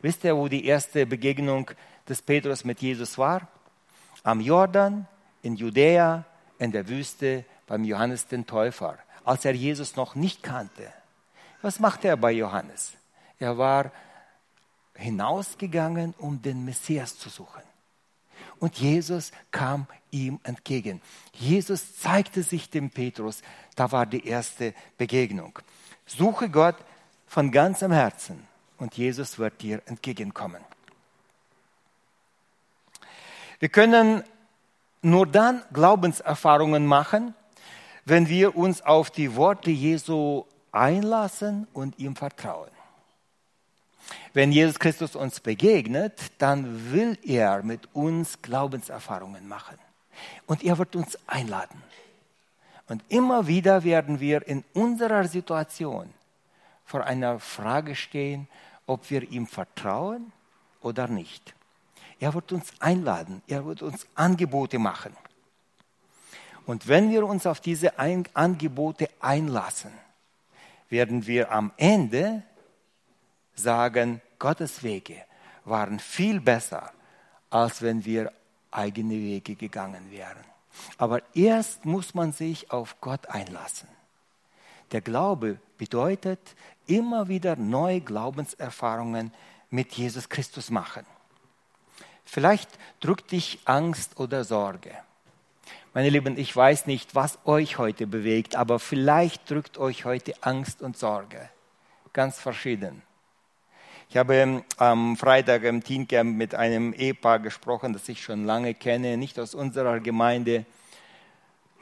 Wisst 0.02 0.24
ihr, 0.24 0.36
wo 0.36 0.48
die 0.48 0.66
erste 0.66 1.06
Begegnung 1.06 1.70
des 2.10 2.22
Petrus 2.22 2.64
mit 2.64 2.82
Jesus 2.82 3.18
war? 3.18 3.48
Am 4.24 4.42
Jordan, 4.42 5.08
in 5.44 5.56
Judäa, 5.56 6.26
in 6.58 6.72
der 6.72 6.88
Wüste, 6.88 7.46
beim 7.68 7.84
Johannes 7.84 8.28
den 8.28 8.48
Täufer, 8.48 8.98
als 9.24 9.46
er 9.46 9.54
Jesus 9.54 9.96
noch 9.96 10.16
nicht 10.16 10.42
kannte. 10.42 10.92
Was 11.62 11.80
machte 11.80 12.08
er 12.08 12.18
bei 12.18 12.32
Johannes? 12.32 12.94
Er 13.40 13.58
war 13.58 13.92
hinausgegangen, 14.96 16.14
um 16.18 16.42
den 16.42 16.66
Messias 16.66 17.18
zu 17.18 17.30
suchen. 17.30 17.62
Und 18.60 18.78
Jesus 18.78 19.32
kam 19.52 19.88
ihm 20.12 20.40
entgegen. 20.44 21.02
Jesus 21.34 22.00
zeigte 22.00 22.44
sich 22.44 22.70
dem 22.70 22.90
Petrus. 22.90 23.42
Da 23.76 23.92
war 23.92 24.06
die 24.06 24.26
erste 24.26 24.74
Begegnung. 24.98 25.60
Suche 26.06 26.50
Gott 26.50 26.76
von 27.28 27.52
ganzem 27.52 27.92
Herzen 27.92 28.48
und 28.78 28.96
Jesus 28.96 29.40
wird 29.40 29.62
dir 29.62 29.82
entgegenkommen. 29.86 30.62
Wir 33.60 33.70
können 33.70 34.24
nur 35.02 35.28
dann 35.28 35.64
Glaubenserfahrungen 35.72 36.86
machen, 36.86 37.34
wenn 38.06 38.30
wir 38.30 38.56
uns 38.56 38.82
auf 38.82 39.10
die 39.10 39.36
Worte 39.36 39.72
Jesu 39.72 40.46
einlassen 40.72 41.68
und 41.74 41.98
ihm 42.00 42.16
vertrauen. 42.16 42.75
Wenn 44.34 44.52
Jesus 44.52 44.80
Christus 44.80 45.16
uns 45.16 45.40
begegnet, 45.40 46.20
dann 46.38 46.92
will 46.92 47.18
er 47.24 47.64
mit 47.64 47.88
uns 47.94 48.42
Glaubenserfahrungen 48.42 49.48
machen. 49.48 49.78
Und 50.46 50.64
er 50.64 50.78
wird 50.78 50.96
uns 50.96 51.18
einladen. 51.28 51.82
Und 52.88 53.04
immer 53.10 53.48
wieder 53.48 53.84
werden 53.84 54.20
wir 54.20 54.48
in 54.48 54.64
unserer 54.74 55.28
Situation 55.28 56.14
vor 56.86 57.04
einer 57.04 57.40
Frage 57.40 57.96
stehen, 57.96 58.48
ob 58.86 59.10
wir 59.10 59.24
ihm 59.32 59.48
vertrauen 59.48 60.32
oder 60.82 61.08
nicht. 61.08 61.56
Er 62.20 62.34
wird 62.34 62.52
uns 62.52 62.72
einladen, 62.80 63.42
er 63.48 63.66
wird 63.66 63.82
uns 63.82 64.06
Angebote 64.16 64.80
machen. 64.80 65.16
Und 66.66 66.88
wenn 66.88 67.10
wir 67.10 67.26
uns 67.26 67.46
auf 67.46 67.60
diese 67.60 68.00
Angebote 68.00 69.10
einlassen, 69.20 69.92
werden 70.90 71.28
wir 71.28 71.52
am 71.52 71.72
Ende 71.78 72.44
sagen, 73.56 74.22
Gottes 74.40 74.84
Wege 74.84 75.16
waren 75.64 76.00
viel 76.00 76.40
besser, 76.40 76.92
als 77.50 77.82
wenn 77.82 78.06
wir 78.06 78.32
eigene 78.72 79.14
Wege 79.14 79.56
gegangen 79.56 80.12
wären. 80.12 80.44
Aber 80.98 81.22
erst 81.34 81.86
muss 81.86 82.14
man 82.14 82.34
sich 82.34 82.72
auf 82.72 83.00
Gott 83.02 83.28
einlassen. 83.28 83.88
Der 84.92 85.02
Glaube 85.02 85.58
bedeutet 85.78 86.40
immer 86.86 87.28
wieder 87.28 87.56
neue 87.56 88.02
Glaubenserfahrungen 88.02 89.34
mit 89.70 89.94
Jesus 89.94 90.30
Christus 90.30 90.70
machen. 90.70 91.06
Vielleicht 92.26 92.70
drückt 93.00 93.32
dich 93.32 93.60
Angst 93.66 94.20
oder 94.20 94.44
Sorge. 94.44 94.92
Meine 95.94 96.10
Lieben, 96.10 96.38
ich 96.38 96.54
weiß 96.54 96.88
nicht, 96.88 97.16
was 97.16 97.40
euch 97.46 97.78
heute 97.78 98.06
bewegt, 98.06 98.56
aber 98.56 98.80
vielleicht 98.80 99.50
drückt 99.50 99.78
euch 99.78 100.06
heute 100.06 100.34
Angst 100.42 100.82
und 100.82 100.98
Sorge. 100.98 101.50
Ganz 102.12 102.40
verschieden. 102.40 103.02
Ich 104.16 104.18
habe 104.18 104.64
am 104.78 105.18
Freitag 105.18 105.64
im 105.64 105.84
Teencamp 105.84 106.38
mit 106.38 106.56
einem 106.56 106.94
Ehepaar 106.94 107.40
gesprochen, 107.40 107.92
das 107.92 108.08
ich 108.08 108.24
schon 108.24 108.46
lange 108.46 108.74
kenne, 108.74 109.18
nicht 109.18 109.38
aus 109.38 109.54
unserer 109.54 110.00
Gemeinde. 110.00 110.66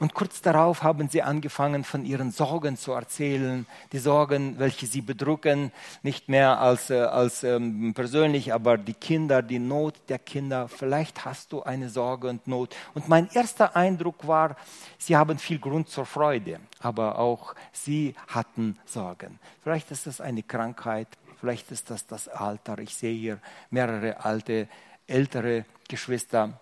Und 0.00 0.14
kurz 0.14 0.42
darauf 0.42 0.82
haben 0.82 1.08
sie 1.08 1.22
angefangen, 1.22 1.84
von 1.84 2.04
ihren 2.04 2.32
Sorgen 2.32 2.76
zu 2.76 2.90
erzählen, 2.90 3.66
die 3.92 3.98
Sorgen, 3.98 4.58
welche 4.58 4.88
sie 4.88 5.00
bedrücken, 5.00 5.70
nicht 6.02 6.28
mehr 6.28 6.58
als, 6.58 6.90
äh, 6.90 7.02
als 7.02 7.44
ähm, 7.44 7.94
persönlich, 7.94 8.52
aber 8.52 8.78
die 8.78 8.94
Kinder, 8.94 9.40
die 9.40 9.60
Not 9.60 9.94
der 10.08 10.18
Kinder. 10.18 10.66
Vielleicht 10.66 11.24
hast 11.24 11.52
du 11.52 11.62
eine 11.62 11.88
Sorge 11.88 12.28
und 12.28 12.48
Not. 12.48 12.74
Und 12.94 13.08
mein 13.08 13.28
erster 13.32 13.76
Eindruck 13.76 14.26
war, 14.26 14.56
sie 14.98 15.16
haben 15.16 15.38
viel 15.38 15.60
Grund 15.60 15.88
zur 15.88 16.04
Freude, 16.04 16.58
aber 16.80 17.16
auch 17.20 17.54
sie 17.70 18.16
hatten 18.26 18.76
Sorgen. 18.86 19.38
Vielleicht 19.62 19.92
ist 19.92 20.08
das 20.08 20.20
eine 20.20 20.42
Krankheit, 20.42 21.06
vielleicht 21.44 21.70
ist 21.70 21.90
das 21.90 22.06
das 22.06 22.28
Alter. 22.28 22.78
Ich 22.78 22.94
sehe 22.94 23.14
hier 23.14 23.38
mehrere 23.70 24.24
alte, 24.24 24.68
ältere 25.06 25.66
Geschwister 25.88 26.58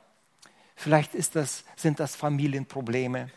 Vielleicht 0.82 1.14
das, 1.36 1.62
sind 1.76 2.00
das 2.00 2.16
Familienprobleme. 2.16 3.30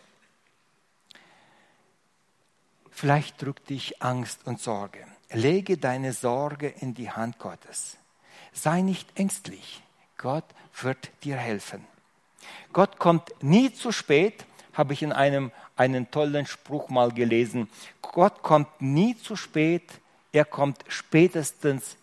Vielleicht 2.90 3.40
drückt 3.40 3.70
dich 3.70 4.02
Angst 4.02 4.48
und 4.48 4.60
Sorge. 4.60 5.06
Lege 5.32 5.78
deine 5.78 6.14
Sorge 6.14 6.70
in 6.70 6.96
die 6.96 7.12
Hand 7.12 7.38
Gottes. 7.38 7.98
Sei 8.52 8.82
nicht 8.82 9.20
ängstlich. 9.20 9.84
Gott 10.18 10.46
wird 10.82 11.12
dir 11.24 11.38
helfen. 11.38 11.86
Gott 12.74 12.98
kommt 12.98 13.32
nie 13.44 13.72
zu 13.72 13.92
spät, 13.92 14.48
habe 14.74 14.94
ich 14.94 15.04
in 15.04 15.12
einem 15.12 15.52
einen 15.76 16.10
tollen 16.10 16.48
Spruch 16.48 16.90
mal 16.90 17.12
gelesen. 17.12 17.70
Gott 18.02 18.42
kommt 18.42 18.82
nie 18.82 19.16
zu 19.16 19.36
spät, 19.36 20.02
er 20.36 20.44
kommt 20.44 20.84
spätestens 20.90 21.96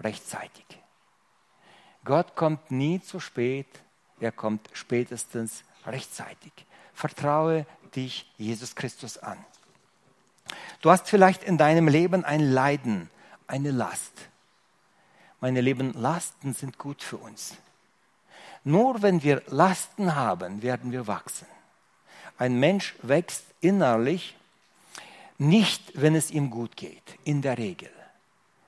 rechtzeitig. 0.00 0.66
Gott 2.04 2.36
kommt 2.36 2.70
nie 2.70 3.00
zu 3.00 3.20
spät, 3.20 3.68
er 4.20 4.32
kommt 4.32 4.68
spätestens 4.74 5.64
rechtzeitig. 5.86 6.52
Vertraue 6.92 7.64
dich 7.96 8.30
Jesus 8.36 8.74
Christus 8.74 9.16
an. 9.16 9.38
Du 10.82 10.90
hast 10.90 11.08
vielleicht 11.08 11.42
in 11.42 11.56
deinem 11.56 11.88
Leben 11.88 12.22
ein 12.22 12.40
Leiden, 12.40 13.08
eine 13.46 13.70
Last. 13.70 14.12
Meine 15.40 15.62
lieben 15.62 15.94
Lasten 15.94 16.52
sind 16.52 16.76
gut 16.76 17.02
für 17.02 17.16
uns. 17.16 17.56
Nur 18.62 19.00
wenn 19.00 19.22
wir 19.22 19.42
Lasten 19.46 20.14
haben, 20.14 20.60
werden 20.60 20.92
wir 20.92 21.06
wachsen. 21.06 21.46
Ein 22.36 22.60
Mensch 22.60 22.94
wächst 23.00 23.44
innerlich 23.62 24.36
nicht, 25.40 25.92
wenn 25.94 26.14
es 26.14 26.30
ihm 26.30 26.50
gut 26.50 26.76
geht, 26.76 27.18
in 27.24 27.42
der 27.42 27.58
Regel. 27.58 27.90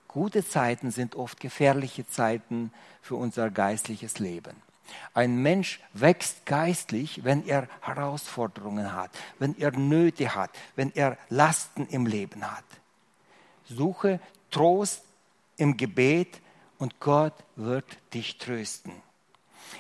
Gute 0.09 0.45
Zeiten 0.47 0.91
sind 0.91 1.14
oft 1.14 1.39
gefährliche 1.39 2.07
Zeiten 2.07 2.73
für 3.03 3.16
unser 3.16 3.51
geistliches 3.51 4.18
Leben. 4.18 4.57
Ein 5.14 5.37
Mensch 5.37 5.81
wächst 5.93 6.45
geistlich, 6.47 7.25
wenn 7.25 7.47
er 7.47 7.68
Herausforderungen 7.81 8.95
hat, 8.95 9.11
wenn 9.39 9.57
er 9.59 9.73
Nöte 9.73 10.35
hat, 10.35 10.51
wenn 10.75 10.93
er 10.95 11.18
Lasten 11.29 11.87
im 11.89 12.07
Leben 12.07 12.51
hat. 12.51 12.64
Suche 13.64 14.20
Trost 14.51 15.03
im 15.57 15.77
Gebet 15.77 16.41
und 16.79 17.01
Gott 17.01 17.35
wird 17.57 17.87
dich 18.12 18.39
trösten. 18.39 18.93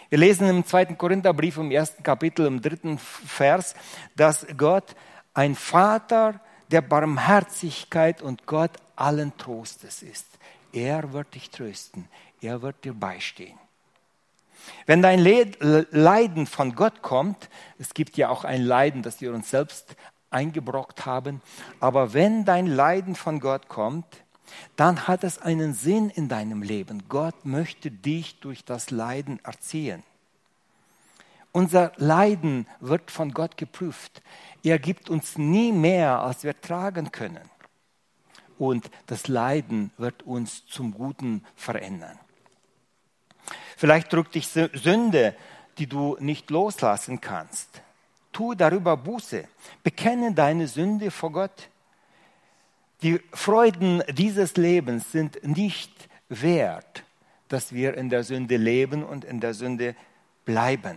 Wir 0.08 0.18
lesen 0.18 0.48
im 0.48 0.64
zweiten 0.64 0.96
Korintherbrief 0.96 1.56
im 1.56 1.70
ersten 1.70 2.02
Kapitel 2.02 2.46
im 2.46 2.60
dritten 2.62 2.98
Vers, 2.98 3.74
dass 4.14 4.46
Gott 4.56 4.94
ein 5.34 5.54
Vater 5.54 6.40
der 6.72 6.80
Barmherzigkeit 6.80 8.22
und 8.22 8.46
Gott 8.46 8.72
allen 8.96 9.36
Trostes 9.36 10.02
ist. 10.02 10.26
Er 10.72 11.12
wird 11.12 11.34
dich 11.34 11.50
trösten. 11.50 12.08
Er 12.40 12.62
wird 12.62 12.84
dir 12.84 12.94
beistehen. 12.94 13.58
Wenn 14.86 15.02
dein 15.02 15.20
Leiden 15.20 16.46
von 16.46 16.74
Gott 16.74 17.02
kommt, 17.02 17.50
es 17.78 17.94
gibt 17.94 18.16
ja 18.16 18.28
auch 18.28 18.44
ein 18.44 18.62
Leiden, 18.62 19.02
das 19.02 19.20
wir 19.20 19.32
uns 19.34 19.50
selbst 19.50 19.96
eingebrockt 20.30 21.04
haben, 21.04 21.42
aber 21.80 22.14
wenn 22.14 22.44
dein 22.44 22.66
Leiden 22.66 23.14
von 23.16 23.40
Gott 23.40 23.68
kommt, 23.68 24.06
dann 24.76 25.08
hat 25.08 25.24
es 25.24 25.38
einen 25.38 25.74
Sinn 25.74 26.10
in 26.10 26.28
deinem 26.28 26.62
Leben. 26.62 27.04
Gott 27.08 27.44
möchte 27.44 27.90
dich 27.90 28.40
durch 28.40 28.64
das 28.64 28.90
Leiden 28.90 29.40
erziehen. 29.44 30.04
Unser 31.52 31.92
Leiden 31.96 32.66
wird 32.80 33.10
von 33.10 33.32
Gott 33.32 33.56
geprüft. 33.56 34.22
Er 34.62 34.78
gibt 34.78 35.10
uns 35.10 35.36
nie 35.36 35.72
mehr, 35.72 36.20
als 36.20 36.44
wir 36.44 36.58
tragen 36.60 37.12
können. 37.12 37.48
Und 38.58 38.90
das 39.06 39.28
Leiden 39.28 39.90
wird 39.98 40.22
uns 40.22 40.66
zum 40.66 40.94
Guten 40.94 41.44
verändern. 41.54 42.18
Vielleicht 43.76 44.12
drückt 44.12 44.34
dich 44.34 44.48
Sünde, 44.48 45.36
die 45.78 45.86
du 45.86 46.16
nicht 46.20 46.50
loslassen 46.50 47.20
kannst. 47.20 47.82
Tu 48.32 48.54
darüber 48.54 48.96
Buße. 48.96 49.46
Bekenne 49.82 50.32
deine 50.32 50.68
Sünde 50.68 51.10
vor 51.10 51.32
Gott. 51.32 51.68
Die 53.02 53.20
Freuden 53.32 54.02
dieses 54.08 54.56
Lebens 54.56 55.12
sind 55.12 55.42
nicht 55.44 56.08
wert 56.28 57.04
dass 57.52 57.74
wir 57.74 57.94
in 57.98 58.08
der 58.08 58.24
Sünde 58.24 58.56
leben 58.56 59.04
und 59.04 59.24
in 59.24 59.38
der 59.38 59.52
Sünde 59.52 59.94
bleiben. 60.46 60.96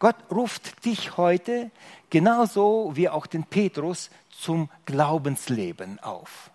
Gott 0.00 0.16
ruft 0.30 0.84
dich 0.84 1.18
heute 1.18 1.70
genauso 2.08 2.96
wie 2.96 3.08
auch 3.08 3.26
den 3.26 3.44
Petrus 3.44 4.10
zum 4.30 4.70
Glaubensleben 4.86 6.00
auf. 6.00 6.50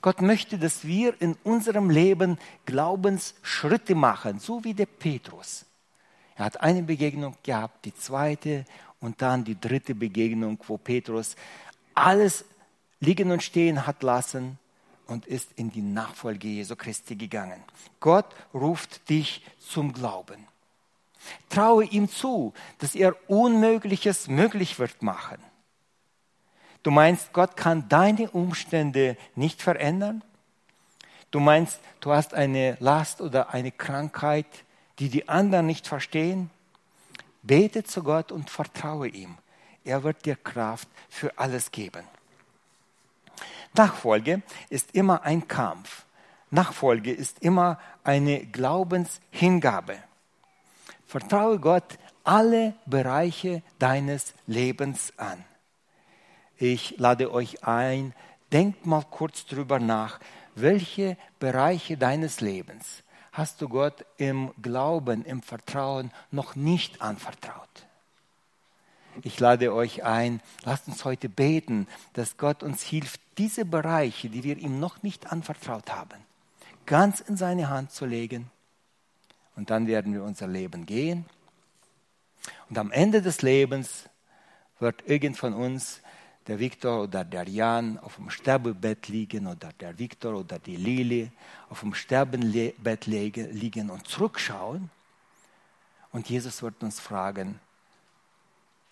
Gott 0.00 0.22
möchte, 0.22 0.58
dass 0.58 0.86
wir 0.86 1.20
in 1.20 1.36
unserem 1.42 1.90
Leben 1.90 2.38
Glaubensschritte 2.66 3.96
machen, 3.96 4.38
so 4.38 4.62
wie 4.62 4.74
der 4.74 4.86
Petrus. 4.86 5.66
Er 6.36 6.44
hat 6.44 6.60
eine 6.60 6.84
Begegnung 6.84 7.36
gehabt, 7.42 7.84
die 7.84 7.94
zweite 7.94 8.64
und 9.00 9.20
dann 9.20 9.44
die 9.44 9.60
dritte 9.60 9.96
Begegnung, 9.96 10.58
wo 10.68 10.78
Petrus 10.78 11.34
alles 11.94 12.44
liegen 13.00 13.32
und 13.32 13.42
stehen 13.42 13.88
hat 13.88 14.04
lassen 14.04 14.58
und 15.08 15.26
ist 15.26 15.50
in 15.56 15.70
die 15.70 15.82
Nachfolge 15.82 16.46
Jesu 16.46 16.76
Christi 16.76 17.16
gegangen. 17.16 17.60
Gott 17.98 18.26
ruft 18.54 19.08
dich 19.08 19.44
zum 19.58 19.92
Glauben. 19.92 20.53
Traue 21.48 21.84
ihm 21.84 22.08
zu, 22.08 22.52
dass 22.78 22.94
er 22.94 23.16
Unmögliches 23.28 24.28
möglich 24.28 24.78
wird 24.78 25.02
machen. 25.02 25.38
Du 26.82 26.90
meinst, 26.90 27.32
Gott 27.32 27.56
kann 27.56 27.88
deine 27.88 28.30
Umstände 28.30 29.16
nicht 29.34 29.62
verändern? 29.62 30.22
Du 31.30 31.40
meinst, 31.40 31.80
du 32.00 32.12
hast 32.12 32.34
eine 32.34 32.76
Last 32.78 33.20
oder 33.20 33.54
eine 33.54 33.72
Krankheit, 33.72 34.46
die 34.98 35.08
die 35.08 35.28
anderen 35.28 35.66
nicht 35.66 35.88
verstehen? 35.88 36.50
Bete 37.42 37.84
zu 37.84 38.02
Gott 38.02 38.32
und 38.32 38.50
vertraue 38.50 39.08
ihm. 39.08 39.36
Er 39.84 40.02
wird 40.02 40.24
dir 40.24 40.36
Kraft 40.36 40.88
für 41.08 41.38
alles 41.38 41.70
geben. 41.70 42.04
Nachfolge 43.74 44.42
ist 44.70 44.94
immer 44.94 45.22
ein 45.24 45.48
Kampf. 45.48 46.04
Nachfolge 46.50 47.12
ist 47.12 47.40
immer 47.40 47.80
eine 48.04 48.46
Glaubenshingabe. 48.46 49.96
Vertraue 51.14 51.60
Gott 51.60 51.96
alle 52.24 52.74
Bereiche 52.86 53.62
deines 53.78 54.34
Lebens 54.48 55.12
an. 55.16 55.44
Ich 56.56 56.98
lade 56.98 57.32
euch 57.32 57.62
ein, 57.62 58.12
denkt 58.50 58.84
mal 58.84 59.04
kurz 59.08 59.46
drüber 59.46 59.78
nach, 59.78 60.18
welche 60.56 61.16
Bereiche 61.38 61.96
deines 61.96 62.40
Lebens 62.40 63.04
hast 63.30 63.62
du 63.62 63.68
Gott 63.68 64.04
im 64.16 64.50
Glauben, 64.60 65.24
im 65.24 65.40
Vertrauen 65.40 66.10
noch 66.32 66.56
nicht 66.56 67.00
anvertraut. 67.00 67.86
Ich 69.22 69.38
lade 69.38 69.72
euch 69.72 70.02
ein, 70.02 70.40
lasst 70.64 70.88
uns 70.88 71.04
heute 71.04 71.28
beten, 71.28 71.86
dass 72.14 72.38
Gott 72.38 72.64
uns 72.64 72.82
hilft, 72.82 73.20
diese 73.38 73.64
Bereiche, 73.64 74.30
die 74.30 74.42
wir 74.42 74.58
ihm 74.58 74.80
noch 74.80 75.04
nicht 75.04 75.30
anvertraut 75.30 75.92
haben, 75.92 76.18
ganz 76.86 77.20
in 77.20 77.36
seine 77.36 77.68
Hand 77.70 77.92
zu 77.92 78.04
legen. 78.04 78.50
Und 79.56 79.70
dann 79.70 79.86
werden 79.86 80.12
wir 80.12 80.22
unser 80.22 80.46
Leben 80.46 80.86
gehen. 80.86 81.26
Und 82.68 82.78
am 82.78 82.90
Ende 82.90 83.22
des 83.22 83.42
Lebens 83.42 84.08
wird 84.78 85.06
irgend 85.06 85.36
von 85.36 85.54
uns 85.54 86.00
der 86.46 86.58
Viktor 86.58 87.04
oder 87.04 87.24
der 87.24 87.48
Jan 87.48 87.98
auf 87.98 88.16
dem 88.16 88.28
Sterbebett 88.28 89.08
liegen 89.08 89.46
oder 89.46 89.72
der 89.80 89.98
Viktor 89.98 90.34
oder 90.34 90.58
die 90.58 90.76
Lili 90.76 91.30
auf 91.70 91.80
dem 91.80 91.94
Sterbebett 91.94 93.06
liegen 93.06 93.90
und 93.90 94.06
zurückschauen. 94.06 94.90
Und 96.12 96.28
Jesus 96.28 96.62
wird 96.62 96.82
uns 96.82 97.00
fragen, 97.00 97.60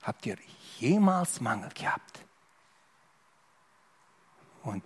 habt 0.02 0.24
ihr 0.26 0.36
jemals 0.78 1.40
Mangel 1.40 1.70
gehabt? 1.74 2.20
Und 4.62 4.82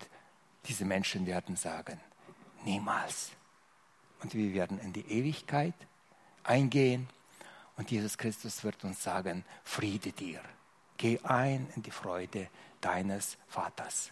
diese 0.66 0.84
Menschen 0.84 1.26
werden 1.26 1.54
sagen, 1.56 2.00
niemals. 2.64 3.35
Und 4.26 4.34
wir 4.34 4.54
werden 4.54 4.80
in 4.80 4.92
die 4.92 5.08
Ewigkeit 5.08 5.72
eingehen 6.42 7.08
und 7.76 7.92
Jesus 7.92 8.18
Christus 8.18 8.64
wird 8.64 8.82
uns 8.82 9.00
sagen, 9.00 9.44
Friede 9.62 10.10
dir. 10.10 10.40
Geh 10.96 11.20
ein 11.22 11.68
in 11.76 11.84
die 11.84 11.92
Freude 11.92 12.48
deines 12.80 13.38
Vaters. 13.46 14.10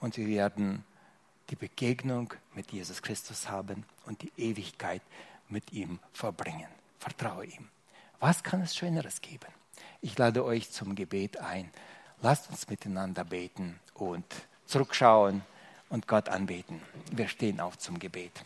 Und 0.00 0.16
wir 0.16 0.26
werden 0.28 0.82
die 1.50 1.56
Begegnung 1.56 2.32
mit 2.54 2.72
Jesus 2.72 3.02
Christus 3.02 3.50
haben 3.50 3.84
und 4.06 4.22
die 4.22 4.32
Ewigkeit 4.38 5.02
mit 5.50 5.74
ihm 5.74 5.98
verbringen. 6.14 6.70
Vertraue 6.98 7.44
ihm. 7.44 7.68
Was 8.20 8.42
kann 8.42 8.62
es 8.62 8.74
Schöneres 8.74 9.20
geben? 9.20 9.52
Ich 10.00 10.16
lade 10.16 10.42
euch 10.42 10.70
zum 10.70 10.94
Gebet 10.94 11.36
ein. 11.36 11.70
Lasst 12.22 12.48
uns 12.48 12.66
miteinander 12.70 13.24
beten 13.24 13.78
und 13.92 14.24
zurückschauen 14.64 15.42
und 15.90 16.08
Gott 16.08 16.30
anbeten. 16.30 16.80
Wir 17.12 17.28
stehen 17.28 17.60
auf 17.60 17.76
zum 17.76 17.98
Gebet. 17.98 18.42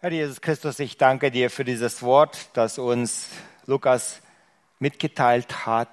Herr 0.00 0.12
Jesus 0.12 0.40
Christus, 0.40 0.78
ich 0.78 0.96
danke 0.96 1.32
dir 1.32 1.50
für 1.50 1.64
dieses 1.64 2.04
Wort, 2.04 2.50
das 2.52 2.78
uns 2.78 3.30
Lukas 3.66 4.20
mitgeteilt 4.78 5.66
hat. 5.66 5.88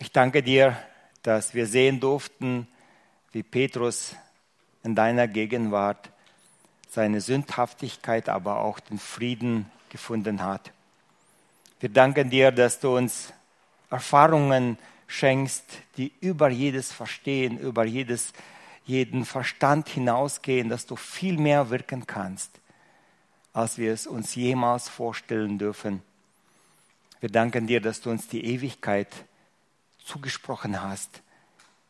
Ich 0.00 0.10
danke 0.10 0.42
dir, 0.42 0.76
dass 1.22 1.54
wir 1.54 1.68
sehen 1.68 2.00
durften, 2.00 2.66
wie 3.30 3.44
Petrus 3.44 4.16
in 4.82 4.96
deiner 4.96 5.28
Gegenwart 5.28 6.10
seine 6.88 7.20
Sündhaftigkeit, 7.20 8.28
aber 8.28 8.58
auch 8.58 8.80
den 8.80 8.98
Frieden 8.98 9.70
gefunden 9.88 10.42
hat. 10.42 10.72
Wir 11.78 11.90
danken 11.90 12.28
dir, 12.28 12.50
dass 12.50 12.80
du 12.80 12.96
uns 12.96 13.32
Erfahrungen 13.88 14.78
schenkst, 15.06 15.64
die 15.96 16.12
über 16.20 16.48
jedes 16.48 16.90
Verstehen, 16.90 17.56
über 17.56 17.84
jedes, 17.84 18.32
jeden 18.84 19.24
Verstand 19.24 19.88
hinausgehen, 19.88 20.68
dass 20.68 20.86
du 20.86 20.96
viel 20.96 21.38
mehr 21.38 21.70
wirken 21.70 22.08
kannst, 22.08 22.59
als 23.52 23.78
wir 23.78 23.92
es 23.92 24.06
uns 24.06 24.34
jemals 24.34 24.88
vorstellen 24.88 25.58
dürfen. 25.58 26.02
Wir 27.20 27.30
danken 27.30 27.66
dir, 27.66 27.80
dass 27.80 28.00
du 28.00 28.10
uns 28.10 28.28
die 28.28 28.44
Ewigkeit 28.44 29.08
zugesprochen 30.04 30.82
hast. 30.82 31.22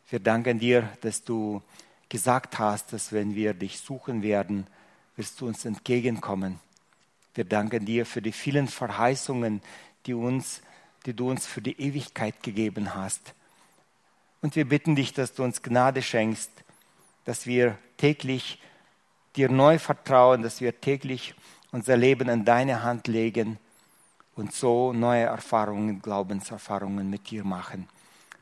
Wir 0.08 0.20
danken 0.20 0.58
dir, 0.58 0.88
dass 1.02 1.22
du 1.22 1.62
gesagt 2.08 2.58
hast, 2.58 2.92
dass 2.92 3.12
wenn 3.12 3.34
wir 3.34 3.54
dich 3.54 3.78
suchen 3.78 4.22
werden, 4.22 4.66
wirst 5.16 5.40
du 5.40 5.46
uns 5.46 5.64
entgegenkommen. 5.64 6.58
Wir 7.34 7.44
danken 7.44 7.86
dir 7.86 8.04
für 8.06 8.20
die 8.20 8.32
vielen 8.32 8.66
Verheißungen, 8.66 9.62
die, 10.06 10.14
uns, 10.14 10.62
die 11.06 11.14
du 11.14 11.30
uns 11.30 11.46
für 11.46 11.62
die 11.62 11.80
Ewigkeit 11.80 12.42
gegeben 12.42 12.94
hast. 12.94 13.34
Und 14.42 14.56
wir 14.56 14.68
bitten 14.68 14.96
dich, 14.96 15.12
dass 15.12 15.34
du 15.34 15.44
uns 15.44 15.62
Gnade 15.62 16.02
schenkst, 16.02 16.50
dass 17.24 17.46
wir 17.46 17.78
täglich 17.98 18.58
dir 19.36 19.48
neu 19.48 19.78
vertrauen, 19.78 20.42
dass 20.42 20.60
wir 20.60 20.80
täglich 20.80 21.34
unser 21.72 21.96
Leben 21.96 22.28
in 22.28 22.44
deine 22.44 22.82
Hand 22.82 23.06
legen 23.06 23.58
und 24.36 24.52
so 24.52 24.92
neue 24.92 25.24
Erfahrungen, 25.24 26.02
Glaubenserfahrungen 26.02 27.08
mit 27.08 27.30
dir 27.30 27.44
machen. 27.44 27.88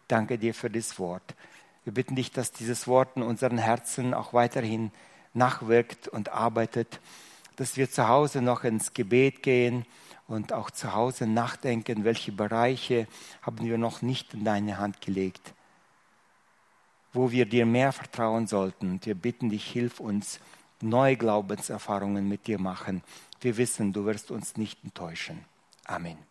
Danke 0.07 0.39
dir 0.39 0.55
für 0.55 0.71
das 0.71 0.99
Wort. 0.99 1.35
Wir 1.85 1.93
bitten 1.93 2.17
dich, 2.17 2.33
dass 2.33 2.53
dieses 2.53 2.87
Wort 2.87 3.17
in 3.17 3.23
unseren 3.23 3.59
Herzen 3.59 4.15
auch 4.15 4.33
weiterhin 4.33 4.91
nachwirkt 5.35 6.09
und 6.09 6.31
arbeitet, 6.31 7.01
dass 7.57 7.77
wir 7.77 7.91
zu 7.91 8.09
Hause 8.09 8.41
noch 8.41 8.65
ins 8.65 8.95
Gebet 8.95 9.43
gehen 9.43 9.85
und 10.27 10.53
auch 10.53 10.71
zu 10.71 10.95
Hause 10.95 11.27
nachdenken, 11.27 12.05
welche 12.05 12.33
Bereiche 12.33 13.07
haben 13.43 13.67
wir 13.67 13.79
noch 13.79 14.03
nicht 14.03 14.35
in 14.35 14.45
deine 14.45 14.79
Hand 14.79 15.01
gelegt, 15.01 15.55
wo 17.13 17.31
wir 17.31 17.47
dir 17.47 17.67
mehr 17.67 17.93
vertrauen 17.93 18.47
sollten. 18.47 19.01
Wir 19.03 19.15
bitten 19.15 19.49
dich, 19.49 19.65
hilf 19.65 20.01
uns, 20.01 20.41
neue 20.83 21.17
Glaubenserfahrungen 21.17 22.29
mit 22.29 22.47
dir 22.47 22.59
machen. 22.59 23.03
Wir 23.41 23.57
wissen, 23.57 23.93
du 23.93 24.05
wirst 24.05 24.31
uns 24.31 24.57
nicht 24.57 24.83
enttäuschen. 24.85 25.45
Amen. 25.85 26.28